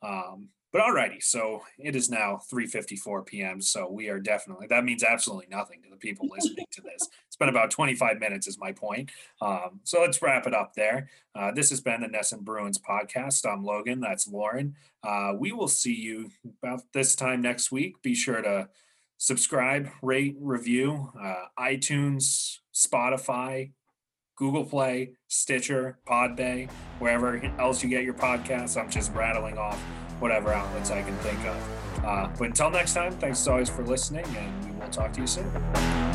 Um, 0.02 0.49
but 0.71 0.82
alrighty, 0.82 1.21
so 1.21 1.63
it 1.80 1.95
is 1.95 2.10
now 2.10 2.39
3:54 2.54 3.25
p.m. 3.25 3.62
So 3.62 3.89
we 3.89 4.08
are 4.08 4.19
definitely 4.19 4.67
that 4.67 4.86
means 4.86 5.04
absolutely 5.04 5.47
nothing 5.49 5.82
to 5.84 5.89
the 5.89 5.97
people 5.97 6.28
listening 6.30 6.65
to 6.71 6.82
this. 6.82 7.10
Been 7.39 7.49
about 7.49 7.71
25 7.71 8.19
minutes, 8.19 8.47
is 8.47 8.60
my 8.60 8.73
point. 8.73 9.12
Um, 9.41 9.80
so 9.84 10.02
let's 10.02 10.21
wrap 10.21 10.45
it 10.45 10.54
up 10.54 10.73
there. 10.75 11.10
Uh, 11.34 11.52
this 11.52 11.69
has 11.69 11.80
been 11.80 12.02
the 12.02 12.08
NESN 12.08 12.41
Bruins 12.41 12.78
podcast. 12.78 13.49
I'm 13.49 13.63
Logan. 13.63 14.02
That's 14.02 14.28
Lauren. 14.28 14.75
Uh, 15.04 15.34
we 15.38 15.54
will 15.54 15.69
see 15.69 15.93
you 15.93 16.32
about 16.62 16.82
this 16.93 17.15
time 17.15 17.41
next 17.41 17.71
week. 17.71 18.02
Be 18.02 18.13
sure 18.13 18.41
to 18.41 18.67
subscribe, 19.17 19.89
rate, 20.02 20.36
review, 20.39 21.12
uh, 21.21 21.45
iTunes, 21.58 22.58
Spotify, 22.73 23.71
Google 24.36 24.65
Play, 24.65 25.12
Stitcher, 25.28 25.99
Podbay, 26.08 26.69
wherever 26.99 27.41
else 27.60 27.84
you 27.84 27.89
get 27.89 28.04
your 28.04 28.13
podcasts. 28.13 28.82
I'm 28.82 28.89
just 28.89 29.13
rattling 29.13 29.58
off 29.58 29.80
whatever 30.19 30.52
outlets 30.54 30.91
I 30.91 31.02
can 31.02 31.15
think 31.17 31.39
of. 31.45 32.04
Uh, 32.04 32.30
but 32.38 32.45
until 32.45 32.69
next 32.69 32.93
time, 32.93 33.12
thanks 33.13 33.41
as 33.41 33.47
always 33.47 33.69
for 33.69 33.86
listening, 33.86 34.25
and 34.25 34.65
we 34.65 34.71
will 34.71 34.89
talk 34.89 35.13
to 35.13 35.21
you 35.21 35.28
soon. 35.28 36.09